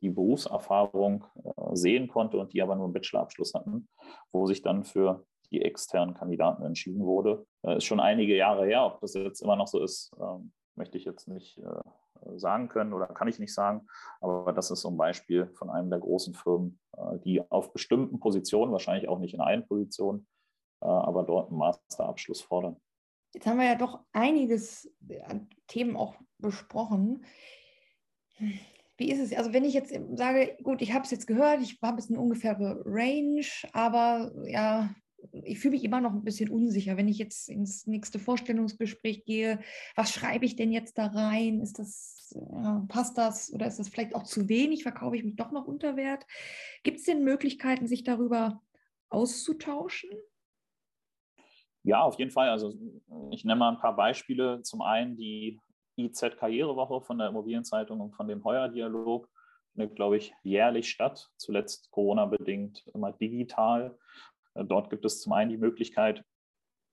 die 0.00 0.10
Berufserfahrung 0.10 1.24
äh, 1.44 1.74
sehen 1.76 2.08
konnte 2.08 2.38
und 2.38 2.52
die 2.52 2.62
aber 2.62 2.76
nur 2.76 2.84
einen 2.84 2.92
Bachelorabschluss 2.92 3.54
hatten, 3.54 3.88
wo 4.32 4.46
sich 4.46 4.62
dann 4.62 4.84
für 4.84 5.24
die 5.50 5.62
externen 5.62 6.14
Kandidaten 6.14 6.62
entschieden 6.62 7.04
wurde. 7.04 7.46
Äh, 7.62 7.78
ist 7.78 7.84
schon 7.84 8.00
einige 8.00 8.36
Jahre 8.36 8.66
her. 8.66 8.84
Ob 8.84 9.00
das 9.00 9.14
jetzt 9.14 9.40
immer 9.40 9.56
noch 9.56 9.66
so 9.66 9.82
ist, 9.82 10.12
ähm, 10.20 10.52
möchte 10.76 10.98
ich 10.98 11.04
jetzt 11.04 11.26
nicht 11.26 11.58
äh, 11.58 12.38
sagen 12.38 12.68
können 12.68 12.92
oder 12.92 13.06
kann 13.06 13.28
ich 13.28 13.38
nicht 13.38 13.54
sagen. 13.54 13.86
Aber 14.20 14.52
das 14.52 14.70
ist 14.70 14.82
so 14.82 14.88
ein 14.88 14.96
Beispiel 14.96 15.46
von 15.54 15.70
einem 15.70 15.90
der 15.90 15.98
großen 15.98 16.34
Firmen, 16.34 16.80
die 17.24 17.42
auf 17.50 17.72
bestimmten 17.72 18.18
Positionen, 18.18 18.72
wahrscheinlich 18.72 19.08
auch 19.08 19.18
nicht 19.18 19.34
in 19.34 19.42
allen 19.42 19.66
Positionen, 19.66 20.26
aber 20.80 21.24
dort 21.24 21.50
einen 21.50 21.58
Masterabschluss 21.58 22.40
fordern. 22.40 22.80
Jetzt 23.34 23.46
haben 23.46 23.58
wir 23.58 23.66
ja 23.66 23.74
doch 23.74 24.00
einiges 24.12 24.90
an 25.26 25.48
Themen 25.66 25.96
auch 25.96 26.14
besprochen. 26.38 27.24
Wie 28.96 29.10
ist 29.10 29.20
es? 29.20 29.36
Also 29.36 29.52
wenn 29.52 29.64
ich 29.64 29.74
jetzt 29.74 29.92
sage, 30.14 30.56
gut, 30.62 30.80
ich 30.80 30.92
habe 30.92 31.04
es 31.04 31.10
jetzt 31.10 31.26
gehört, 31.26 31.60
ich 31.60 31.78
habe 31.82 32.00
jetzt 32.00 32.10
eine 32.10 32.20
ungefähre 32.20 32.82
Range, 32.86 33.44
aber 33.72 34.32
ja, 34.46 34.94
ich 35.42 35.58
fühle 35.58 35.72
mich 35.72 35.84
immer 35.84 36.00
noch 36.00 36.12
ein 36.12 36.24
bisschen 36.24 36.50
unsicher, 36.50 36.96
wenn 36.96 37.08
ich 37.08 37.18
jetzt 37.18 37.48
ins 37.48 37.86
nächste 37.86 38.18
Vorstellungsgespräch 38.18 39.24
gehe. 39.24 39.58
Was 39.96 40.12
schreibe 40.12 40.44
ich 40.44 40.56
denn 40.56 40.70
jetzt 40.70 40.98
da 40.98 41.06
rein? 41.06 41.60
Ist 41.60 41.78
das, 41.78 42.36
ja, 42.52 42.84
passt 42.88 43.18
das 43.18 43.52
oder 43.52 43.66
ist 43.66 43.78
das 43.78 43.88
vielleicht 43.88 44.14
auch 44.14 44.24
zu 44.24 44.48
wenig? 44.48 44.82
Verkaufe 44.82 45.16
ich 45.16 45.24
mich 45.24 45.36
doch 45.36 45.50
noch 45.50 45.66
unter 45.66 45.96
Wert? 45.96 46.26
Gibt 46.82 46.98
es 46.98 47.04
denn 47.04 47.24
Möglichkeiten, 47.24 47.86
sich 47.86 48.04
darüber 48.04 48.62
auszutauschen? 49.08 50.10
Ja, 51.84 52.02
auf 52.02 52.18
jeden 52.18 52.30
Fall. 52.30 52.48
Also 52.48 52.72
ich 53.30 53.44
nenne 53.44 53.58
mal 53.58 53.68
ein 53.68 53.78
paar 53.78 53.94
Beispiele. 53.94 54.62
Zum 54.62 54.80
einen 54.80 55.16
die 55.16 55.60
IZ 55.96 56.36
Karrierewoche 56.38 57.02
von 57.02 57.18
der 57.18 57.28
Immobilienzeitung 57.28 58.00
und 58.00 58.16
von 58.16 58.26
dem 58.26 58.42
Heuer-Dialog 58.42 59.28
findet, 59.72 59.94
glaube 59.94 60.16
ich, 60.16 60.32
jährlich 60.42 60.90
statt. 60.90 61.30
Zuletzt 61.36 61.90
Corona-bedingt 61.90 62.86
immer 62.94 63.12
digital. 63.12 63.98
Äh, 64.54 64.64
dort 64.64 64.88
gibt 64.88 65.04
es 65.04 65.20
zum 65.20 65.34
einen 65.34 65.50
die 65.50 65.58
Möglichkeit, 65.58 66.24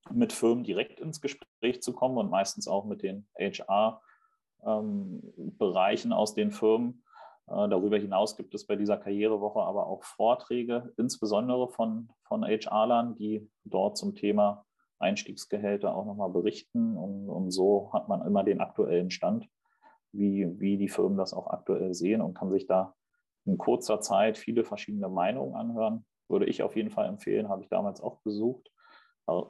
mit 0.10 0.34
Firmen 0.34 0.66
direkt 0.66 1.00
ins 1.00 1.22
Gespräch 1.22 1.82
zu 1.82 1.94
kommen 1.94 2.18
und 2.18 2.30
meistens 2.30 2.68
auch 2.68 2.84
mit 2.86 3.02
den 3.02 3.26
HR-Bereichen 3.40 6.12
ähm, 6.12 6.18
aus 6.18 6.34
den 6.34 6.52
Firmen. 6.52 7.06
Äh, 7.48 7.70
darüber 7.70 7.98
hinaus 7.98 8.36
gibt 8.36 8.54
es 8.56 8.68
bei 8.68 8.76
dieser 8.76 8.98
Karrierewoche 8.98 9.62
aber 9.62 9.88
auch 9.88 10.04
Vorträge, 10.04 10.92
insbesondere 10.98 11.70
von, 11.70 12.10
von 12.24 12.44
HR-Lern, 12.44 13.16
die 13.16 13.50
dort 13.64 13.98
zum 13.98 14.16
Thema 14.16 14.66
Einstiegsgehälter 15.02 15.96
auch 15.96 16.06
nochmal 16.06 16.30
berichten. 16.30 16.98
Und, 16.98 17.30
und 17.30 17.52
so 17.52 17.92
hat 17.94 18.08
man 18.08 18.26
immer 18.26 18.44
den 18.44 18.62
aktuellen 18.62 19.12
Stand, 19.12 19.48
wie, 20.12 20.48
wie 20.60 20.78
die 20.78 20.90
Firmen 20.90 21.18
das 21.18 21.34
auch 21.34 21.48
aktuell 21.48 21.94
sehen 21.94 22.22
und 22.22 22.34
kann 22.34 22.52
sich 22.52 22.68
da 22.68 22.96
in 23.46 23.58
kurzer 23.58 24.02
Zeit 24.02 24.38
viele 24.38 24.64
verschiedene 24.64 25.10
Meinungen 25.10 25.56
anhören. 25.56 26.06
Würde 26.30 26.46
ich 26.46 26.64
auf 26.64 26.76
jeden 26.76 26.92
Fall 26.92 27.08
empfehlen, 27.08 27.50
habe 27.50 27.64
ich 27.64 27.70
damals 27.70 28.02
auch 28.02 28.22
besucht. 28.22 28.72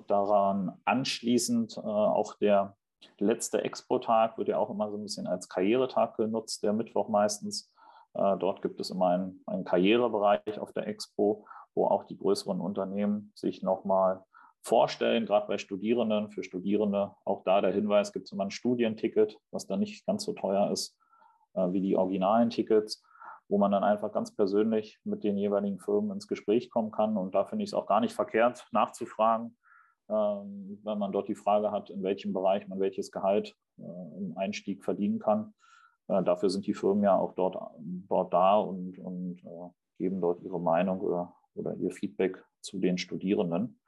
Daran 0.07 0.79
anschließend 0.85 1.77
äh, 1.77 1.81
auch 1.81 2.35
der 2.35 2.75
letzte 3.17 3.63
Expo-Tag 3.63 4.37
wird 4.37 4.49
ja 4.49 4.57
auch 4.57 4.69
immer 4.69 4.89
so 4.91 4.97
ein 4.97 5.03
bisschen 5.03 5.27
als 5.27 5.49
Karrieretag 5.49 6.17
genutzt, 6.17 6.63
der 6.63 6.73
Mittwoch 6.73 7.09
meistens. 7.09 7.73
Äh, 8.13 8.37
dort 8.37 8.61
gibt 8.61 8.79
es 8.79 8.89
immer 8.89 9.07
einen, 9.07 9.41
einen 9.45 9.63
Karrierebereich 9.63 10.59
auf 10.59 10.73
der 10.73 10.87
Expo, 10.87 11.45
wo 11.73 11.87
auch 11.87 12.03
die 12.03 12.17
größeren 12.17 12.59
Unternehmen 12.59 13.31
sich 13.35 13.63
nochmal 13.63 14.23
vorstellen, 14.61 15.25
gerade 15.25 15.47
bei 15.47 15.57
Studierenden, 15.57 16.29
für 16.29 16.43
Studierende. 16.43 17.11
Auch 17.25 17.43
da 17.43 17.61
der 17.61 17.73
Hinweis, 17.73 18.13
gibt 18.13 18.25
es 18.25 18.31
immer 18.31 18.45
ein 18.45 18.51
Studienticket, 18.51 19.37
was 19.51 19.67
dann 19.67 19.79
nicht 19.79 20.05
ganz 20.05 20.23
so 20.23 20.33
teuer 20.33 20.71
ist 20.71 20.97
äh, 21.53 21.71
wie 21.71 21.81
die 21.81 21.95
originalen 21.95 22.49
Tickets, 22.49 23.03
wo 23.47 23.57
man 23.57 23.71
dann 23.71 23.83
einfach 23.83 24.11
ganz 24.11 24.35
persönlich 24.35 24.99
mit 25.03 25.23
den 25.23 25.37
jeweiligen 25.37 25.79
Firmen 25.79 26.11
ins 26.11 26.27
Gespräch 26.27 26.69
kommen 26.69 26.91
kann. 26.91 27.17
Und 27.17 27.35
da 27.35 27.45
finde 27.45 27.63
ich 27.63 27.71
es 27.71 27.73
auch 27.73 27.85
gar 27.85 27.99
nicht 27.99 28.13
verkehrt, 28.13 28.65
nachzufragen, 28.71 29.57
ähm, 30.09 30.79
wenn 30.83 30.97
man 30.97 31.11
dort 31.11 31.27
die 31.27 31.35
Frage 31.35 31.71
hat, 31.71 31.89
in 31.89 32.03
welchem 32.03 32.33
Bereich 32.33 32.67
man 32.67 32.79
welches 32.79 33.11
Gehalt 33.11 33.55
äh, 33.77 34.17
im 34.17 34.37
Einstieg 34.37 34.83
verdienen 34.83 35.19
kann. 35.19 35.53
Äh, 36.07 36.23
dafür 36.23 36.49
sind 36.49 36.65
die 36.67 36.73
Firmen 36.73 37.03
ja 37.03 37.17
auch 37.17 37.33
dort, 37.33 37.57
dort 37.79 38.33
da 38.33 38.57
und, 38.57 38.97
und 38.99 39.43
äh, 39.43 39.69
geben 39.97 40.21
dort 40.21 40.41
ihre 40.41 40.59
Meinung 40.59 41.01
oder, 41.01 41.35
oder 41.55 41.75
ihr 41.75 41.91
Feedback 41.91 42.43
zu 42.61 42.79
den 42.79 42.97
Studierenden. 42.97 43.79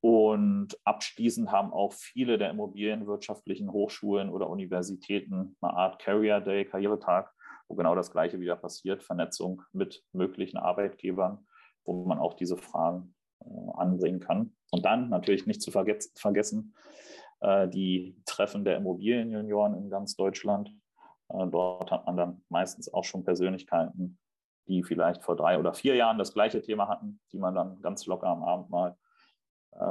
Und 0.00 0.78
abschließend 0.84 1.50
haben 1.50 1.72
auch 1.72 1.92
viele 1.92 2.38
der 2.38 2.50
immobilienwirtschaftlichen 2.50 3.72
Hochschulen 3.72 4.30
oder 4.30 4.48
Universitäten 4.48 5.56
eine 5.60 5.72
Art 5.74 5.98
Career 5.98 6.40
Day, 6.40 6.64
Karrieretag, 6.64 7.32
wo 7.66 7.74
genau 7.74 7.94
das 7.94 8.12
Gleiche 8.12 8.38
wieder 8.38 8.56
passiert, 8.56 9.02
Vernetzung 9.02 9.62
mit 9.72 10.04
möglichen 10.12 10.56
Arbeitgebern, 10.56 11.46
wo 11.84 12.04
man 12.04 12.18
auch 12.18 12.34
diese 12.34 12.56
Fragen 12.56 13.14
äh, 13.40 13.70
anbringen 13.74 14.20
kann. 14.20 14.54
Und 14.70 14.84
dann 14.84 15.08
natürlich 15.08 15.46
nicht 15.46 15.62
zu 15.62 15.70
vergessen, 15.72 16.74
äh, 17.40 17.68
die 17.68 18.16
Treffen 18.24 18.64
der 18.64 18.76
Immobilienjunioren 18.76 19.74
in 19.74 19.90
ganz 19.90 20.14
Deutschland. 20.14 20.70
Äh, 21.28 21.46
dort 21.48 21.90
hat 21.90 22.06
man 22.06 22.16
dann 22.16 22.44
meistens 22.48 22.92
auch 22.92 23.04
schon 23.04 23.24
Persönlichkeiten, 23.24 24.18
die 24.68 24.84
vielleicht 24.84 25.24
vor 25.24 25.34
drei 25.34 25.58
oder 25.58 25.74
vier 25.74 25.96
Jahren 25.96 26.18
das 26.18 26.32
gleiche 26.32 26.62
Thema 26.62 26.88
hatten, 26.88 27.20
die 27.32 27.38
man 27.38 27.54
dann 27.54 27.80
ganz 27.82 28.06
locker 28.06 28.28
am 28.28 28.44
Abend 28.44 28.70
mal 28.70 28.96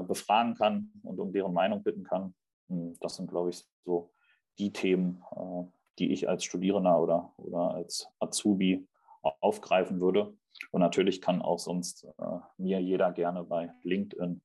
befragen 0.08 0.56
kann 0.56 0.92
und 1.04 1.20
um 1.20 1.32
deren 1.32 1.54
Meinung 1.54 1.84
bitten 1.84 2.04
kann. 2.04 2.34
Hm, 2.70 2.96
das 3.00 3.16
sind, 3.16 3.30
glaube 3.30 3.50
ich, 3.50 3.64
so 3.86 4.12
die 4.60 4.74
Themen, 4.74 5.24
äh, 5.36 5.64
die 6.00 6.12
ich 6.12 6.30
als 6.30 6.44
Studierender 6.44 7.00
oder, 7.00 7.34
oder 7.38 7.74
als 7.74 8.08
Azubi 8.20 8.88
aufgreifen 9.22 10.00
würde. 10.00 10.38
Und 10.72 10.82
natürlich 10.82 11.22
kann 11.22 11.42
auch 11.42 11.60
sonst 11.60 12.06
äh, 12.18 12.40
mir 12.58 12.82
jeder 12.82 13.12
gerne 13.12 13.44
bei 13.44 13.72
LinkedIn 13.84 14.42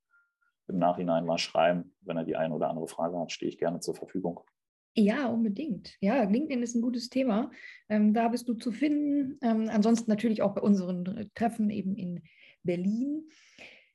im 0.68 0.78
Nachhinein 0.78 1.26
mal 1.26 1.38
schreiben. 1.38 1.94
Wenn 2.00 2.16
er 2.16 2.24
die 2.24 2.36
eine 2.36 2.54
oder 2.54 2.68
andere 2.68 2.88
Frage 2.88 3.18
hat, 3.18 3.32
stehe 3.32 3.50
ich 3.50 3.58
gerne 3.58 3.80
zur 3.80 3.94
Verfügung. 3.94 4.40
Ja, 4.94 5.28
unbedingt. 5.28 5.96
Ja, 6.00 6.22
LinkedIn 6.24 6.62
ist 6.62 6.74
ein 6.74 6.82
gutes 6.82 7.08
Thema. 7.08 7.50
Ähm, 7.88 8.12
da 8.12 8.28
bist 8.28 8.46
du 8.48 8.54
zu 8.54 8.72
finden. 8.72 9.38
Ähm, 9.42 9.70
ansonsten 9.70 10.10
natürlich 10.10 10.42
auch 10.42 10.54
bei 10.54 10.60
unseren 10.60 11.30
Treffen 11.34 11.70
eben 11.70 11.96
in 11.96 12.22
Berlin. 12.62 13.28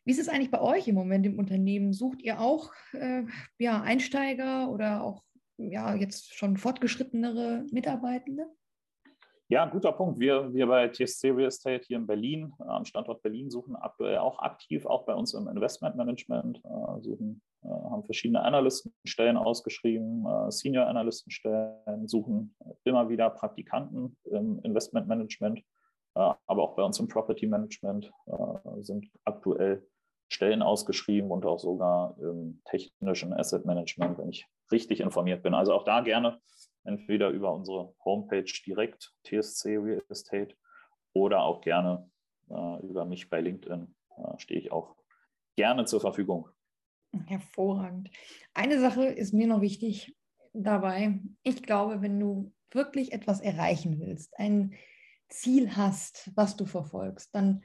Wie 0.08 0.12
ist 0.12 0.20
es 0.20 0.30
eigentlich 0.30 0.52
bei 0.52 0.62
euch 0.62 0.88
im 0.88 0.96
Moment 0.96 1.26
im 1.26 1.38
Unternehmen? 1.38 1.92
Sucht 1.92 2.22
ihr 2.22 2.40
auch 2.40 2.72
äh, 2.94 3.24
ja, 3.60 3.82
Einsteiger 3.82 4.72
oder 4.72 5.04
auch 5.04 5.22
ja, 5.58 5.96
jetzt 5.96 6.34
schon 6.34 6.56
fortgeschrittenere 6.56 7.66
Mitarbeitende? 7.74 8.46
Ja, 9.50 9.66
guter 9.66 9.92
Punkt. 9.92 10.18
Wir, 10.18 10.54
wir 10.54 10.66
bei 10.66 10.88
TSC 10.88 11.32
Real 11.32 11.50
Estate 11.50 11.84
hier 11.86 11.98
in 11.98 12.08
Berlin, 12.08 12.54
am 12.60 12.86
Standort 12.86 13.22
Berlin, 13.22 13.50
suchen 13.50 13.76
aktuell 13.76 14.20
auch 14.20 14.40
aktiv, 14.40 14.86
auch 14.86 15.06
bei 15.06 15.14
uns 15.14 15.34
im 15.34 15.50
Investmentmanagement, 15.50 16.64
äh, 16.64 17.02
suchen, 17.02 17.42
äh, 17.64 17.68
haben 17.68 18.06
verschiedene 18.06 18.42
Analystenstellen 18.44 19.36
ausgeschrieben, 19.36 20.26
äh, 20.26 20.52
Senior 20.52 20.88
Analystenstellen, 20.88 22.08
suchen 22.08 22.56
immer 22.86 23.10
wieder 23.10 23.30
Praktikanten 23.30 24.16
im 24.24 24.62
Investmentmanagement, 24.64 25.60
äh, 25.60 26.34
aber 26.46 26.64
auch 26.64 26.78
bei 26.78 26.84
uns 26.84 26.98
im 26.98 27.10
Property 27.10 27.46
Management 27.46 28.10
äh, 28.28 28.84
sind 28.84 29.06
aktuell 29.26 29.86
Stellen 30.30 30.62
ausgeschrieben 30.62 31.32
und 31.32 31.46
auch 31.46 31.60
sogar 31.60 32.18
im 32.20 32.62
technischen 32.66 33.34
Asset 33.34 33.66
Management, 33.66 34.18
wenn 34.18 34.30
ich 34.30 34.46
richtig 34.72 35.00
informiert 35.00 35.44
bin. 35.44 35.54
Also 35.54 35.74
auch 35.74 35.84
da 35.84 36.02
gerne 36.02 36.40
entweder 36.84 37.30
über 37.30 37.54
unsere 37.54 37.94
Homepage 38.04 38.52
direkt, 38.66 39.14
TSC 39.24 39.78
Real 39.78 40.04
Estate, 40.10 40.56
oder 41.14 41.44
auch 41.44 41.62
gerne 41.62 42.10
äh, 42.50 42.86
über 42.86 43.06
mich 43.06 43.30
bei 43.30 43.42
LinkedIn. 43.42 43.96
Äh, 44.18 44.40
stehe 44.40 44.60
ich 44.60 44.72
auch 44.72 44.96
gerne 45.56 45.86
zur 45.86 46.02
Verfügung. 46.02 46.50
Hervorragend. 47.26 48.10
Eine 48.54 48.80
Sache 48.80 49.06
ist 49.06 49.34
mir 49.34 49.48
noch 49.48 49.62
wichtig 49.62 50.16
dabei. 50.54 51.20
Ich 51.44 51.64
glaube, 51.64 52.02
wenn 52.02 52.20
du 52.20 52.54
wirklich 52.72 53.14
etwas 53.14 53.42
erreichen 53.42 54.00
willst, 54.00 54.38
ein 54.38 54.76
Ziel 55.30 55.76
hast, 55.76 56.32
was 56.36 56.56
du 56.56 56.66
verfolgst, 56.66 57.34
dann 57.34 57.64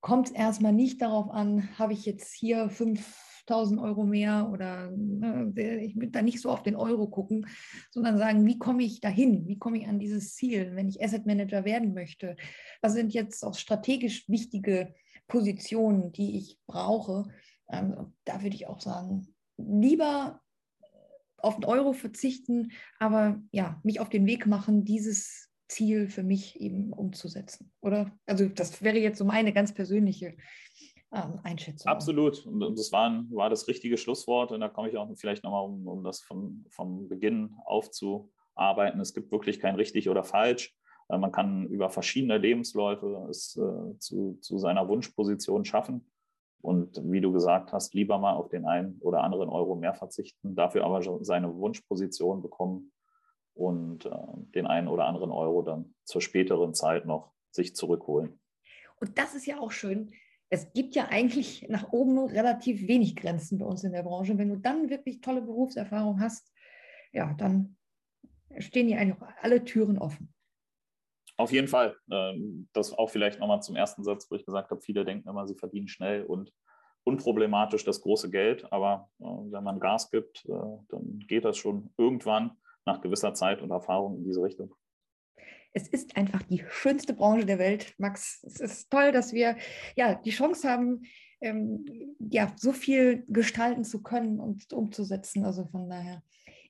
kommt 0.00 0.28
es 0.28 0.32
erstmal 0.32 0.72
nicht 0.72 1.02
darauf 1.02 1.30
an, 1.30 1.68
habe 1.78 1.92
ich 1.92 2.04
jetzt 2.06 2.32
hier 2.32 2.70
5000 2.70 3.80
Euro 3.80 4.04
mehr 4.04 4.50
oder 4.52 4.90
ne, 4.90 5.52
ich 5.80 5.96
würde 5.96 6.10
da 6.10 6.22
nicht 6.22 6.40
so 6.40 6.50
auf 6.50 6.62
den 6.62 6.76
Euro 6.76 7.08
gucken, 7.08 7.46
sondern 7.90 8.18
sagen, 8.18 8.46
wie 8.46 8.58
komme 8.58 8.84
ich 8.84 9.00
dahin? 9.00 9.46
Wie 9.46 9.58
komme 9.58 9.78
ich 9.78 9.88
an 9.88 9.98
dieses 9.98 10.34
Ziel, 10.34 10.74
wenn 10.74 10.88
ich 10.88 11.02
Asset 11.02 11.26
Manager 11.26 11.64
werden 11.64 11.94
möchte? 11.94 12.36
Was 12.80 12.92
sind 12.92 13.12
jetzt 13.12 13.44
auch 13.44 13.54
strategisch 13.54 14.28
wichtige 14.28 14.94
Positionen, 15.26 16.12
die 16.12 16.38
ich 16.38 16.58
brauche? 16.66 17.28
Ähm, 17.70 18.14
da 18.24 18.42
würde 18.42 18.54
ich 18.54 18.66
auch 18.66 18.80
sagen, 18.80 19.34
lieber 19.56 20.40
auf 21.38 21.56
den 21.56 21.64
Euro 21.64 21.92
verzichten, 21.92 22.72
aber 22.98 23.40
ja, 23.52 23.80
mich 23.84 24.00
auf 24.00 24.08
den 24.08 24.26
Weg 24.26 24.46
machen, 24.46 24.84
dieses 24.84 25.47
Ziel 25.68 26.08
für 26.08 26.22
mich 26.22 26.60
eben 26.60 26.92
umzusetzen. 26.92 27.70
Oder? 27.80 28.10
Also 28.26 28.48
das 28.48 28.82
wäre 28.82 28.98
jetzt 28.98 29.18
so 29.18 29.24
meine 29.24 29.52
ganz 29.52 29.72
persönliche 29.72 30.36
ähm, 31.12 31.40
Einschätzung. 31.42 31.90
Absolut. 31.90 32.44
Und 32.46 32.78
das 32.78 32.92
war, 32.92 33.24
war 33.30 33.50
das 33.50 33.68
richtige 33.68 33.96
Schlusswort. 33.96 34.52
Und 34.52 34.60
da 34.60 34.68
komme 34.68 34.88
ich 34.88 34.96
auch 34.96 35.08
vielleicht 35.16 35.44
nochmal, 35.44 35.64
um, 35.64 35.86
um 35.86 36.04
das 36.04 36.20
von, 36.20 36.64
vom 36.70 37.08
Beginn 37.08 37.54
aufzuarbeiten. 37.64 39.00
Es 39.00 39.14
gibt 39.14 39.30
wirklich 39.30 39.60
kein 39.60 39.76
richtig 39.76 40.08
oder 40.08 40.24
falsch. 40.24 40.74
Äh, 41.08 41.18
man 41.18 41.32
kann 41.32 41.66
über 41.68 41.90
verschiedene 41.90 42.38
Lebensläufe 42.38 43.26
es 43.30 43.56
äh, 43.56 43.98
zu, 43.98 44.38
zu 44.40 44.58
seiner 44.58 44.88
Wunschposition 44.88 45.64
schaffen. 45.64 46.06
Und 46.60 47.00
wie 47.04 47.20
du 47.20 47.32
gesagt 47.32 47.72
hast, 47.72 47.94
lieber 47.94 48.18
mal 48.18 48.34
auf 48.34 48.48
den 48.48 48.66
einen 48.66 48.98
oder 49.00 49.22
anderen 49.22 49.48
Euro 49.48 49.76
mehr 49.76 49.94
verzichten, 49.94 50.56
dafür 50.56 50.84
aber 50.84 51.24
seine 51.24 51.54
Wunschposition 51.54 52.42
bekommen 52.42 52.90
und 53.58 54.06
äh, 54.06 54.10
den 54.54 54.66
einen 54.66 54.88
oder 54.88 55.06
anderen 55.06 55.32
Euro 55.32 55.62
dann 55.62 55.94
zur 56.04 56.20
späteren 56.20 56.74
Zeit 56.74 57.06
noch 57.06 57.32
sich 57.50 57.74
zurückholen. 57.74 58.38
Und 59.00 59.18
das 59.18 59.34
ist 59.34 59.46
ja 59.46 59.58
auch 59.58 59.72
schön. 59.72 60.12
Es 60.48 60.72
gibt 60.72 60.94
ja 60.94 61.08
eigentlich 61.08 61.66
nach 61.68 61.92
oben 61.92 62.18
relativ 62.18 62.86
wenig 62.86 63.16
Grenzen 63.16 63.58
bei 63.58 63.66
uns 63.66 63.84
in 63.84 63.92
der 63.92 64.04
Branche. 64.04 64.38
Wenn 64.38 64.48
du 64.48 64.56
dann 64.56 64.90
wirklich 64.90 65.20
tolle 65.20 65.42
Berufserfahrung 65.42 66.20
hast, 66.20 66.52
ja, 67.12 67.34
dann 67.34 67.76
stehen 68.58 68.86
dir 68.86 68.98
eigentlich 68.98 69.20
alle 69.42 69.64
Türen 69.64 69.98
offen. 69.98 70.32
Auf 71.36 71.52
jeden 71.52 71.68
Fall. 71.68 71.96
Ähm, 72.10 72.68
das 72.72 72.92
auch 72.92 73.10
vielleicht 73.10 73.40
nochmal 73.40 73.62
zum 73.62 73.76
ersten 73.76 74.04
Satz, 74.04 74.30
wo 74.30 74.36
ich 74.36 74.46
gesagt 74.46 74.70
habe, 74.70 74.80
viele 74.80 75.04
denken 75.04 75.28
immer, 75.28 75.46
sie 75.46 75.54
verdienen 75.56 75.88
schnell 75.88 76.24
und 76.24 76.52
unproblematisch 77.04 77.84
das 77.84 78.00
große 78.00 78.30
Geld. 78.30 78.72
Aber 78.72 79.10
äh, 79.18 79.24
wenn 79.24 79.64
man 79.64 79.80
Gas 79.80 80.10
gibt, 80.10 80.44
äh, 80.46 80.78
dann 80.88 81.24
geht 81.26 81.44
das 81.44 81.56
schon 81.56 81.92
irgendwann 81.96 82.52
nach 82.88 83.00
gewisser 83.00 83.34
Zeit 83.34 83.62
und 83.62 83.70
Erfahrung 83.70 84.16
in 84.16 84.24
diese 84.24 84.42
Richtung. 84.42 84.74
Es 85.72 85.86
ist 85.86 86.16
einfach 86.16 86.42
die 86.42 86.64
schönste 86.70 87.12
Branche 87.12 87.46
der 87.46 87.58
Welt, 87.58 87.94
Max. 87.98 88.42
Es 88.44 88.58
ist 88.60 88.90
toll, 88.90 89.12
dass 89.12 89.32
wir 89.32 89.56
ja 89.96 90.14
die 90.14 90.30
Chance 90.30 90.68
haben, 90.68 91.02
ähm, 91.40 91.84
ja, 92.18 92.52
so 92.56 92.72
viel 92.72 93.24
gestalten 93.28 93.84
zu 93.84 94.02
können 94.02 94.40
und 94.40 94.72
umzusetzen. 94.72 95.44
Also 95.44 95.66
von 95.66 95.88
daher, 95.88 96.22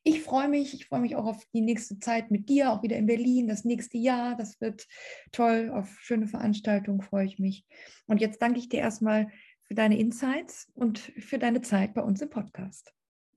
ich 0.03 0.23
freue 0.23 0.49
mich. 0.49 0.75
Ich 0.75 0.87
freue 0.87 1.01
mich 1.01 1.17
auch 1.17 1.27
auf 1.27 1.45
die 1.55 1.61
nächste 1.61 1.99
Zeit 2.01 2.31
mit 2.31 2.49
dir, 2.49 2.73
auch 2.73 2.83
wieder 2.83 2.97
in 2.97 3.07
Berlin, 3.07 3.47
das 3.47 3.65
nächste 3.65 3.99
Jahr. 3.99 4.37
Das 4.37 4.61
wird 4.61 4.87
toll. 5.33 5.71
Auf 5.73 5.89
schöne 6.01 6.27
Veranstaltungen 6.27 7.01
freue 7.01 7.27
ich 7.27 7.39
mich. 7.39 7.65
Und 8.07 8.21
jetzt 8.21 8.43
danke 8.43 8.59
ich 8.59 8.69
dir 8.69 8.81
erstmal 8.81 9.29
für 9.63 9.75
deine 9.75 9.99
Insights 9.99 10.71
und 10.75 10.99
für 10.99 11.39
deine 11.39 11.61
Zeit 11.61 11.95
bei 11.95 12.03
uns 12.03 12.21
im 12.21 12.31
Podcast. 12.31 12.93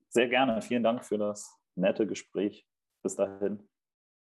Sehr 0.10 0.28
gerne. 0.28 0.62
Vielen 0.62 0.84
Dank 0.84 1.06
für 1.06 1.18
das 1.18 1.56
nette 1.76 2.08
Gespräch. 2.08 2.66
Bis 3.04 3.16
dahin. 3.16 3.71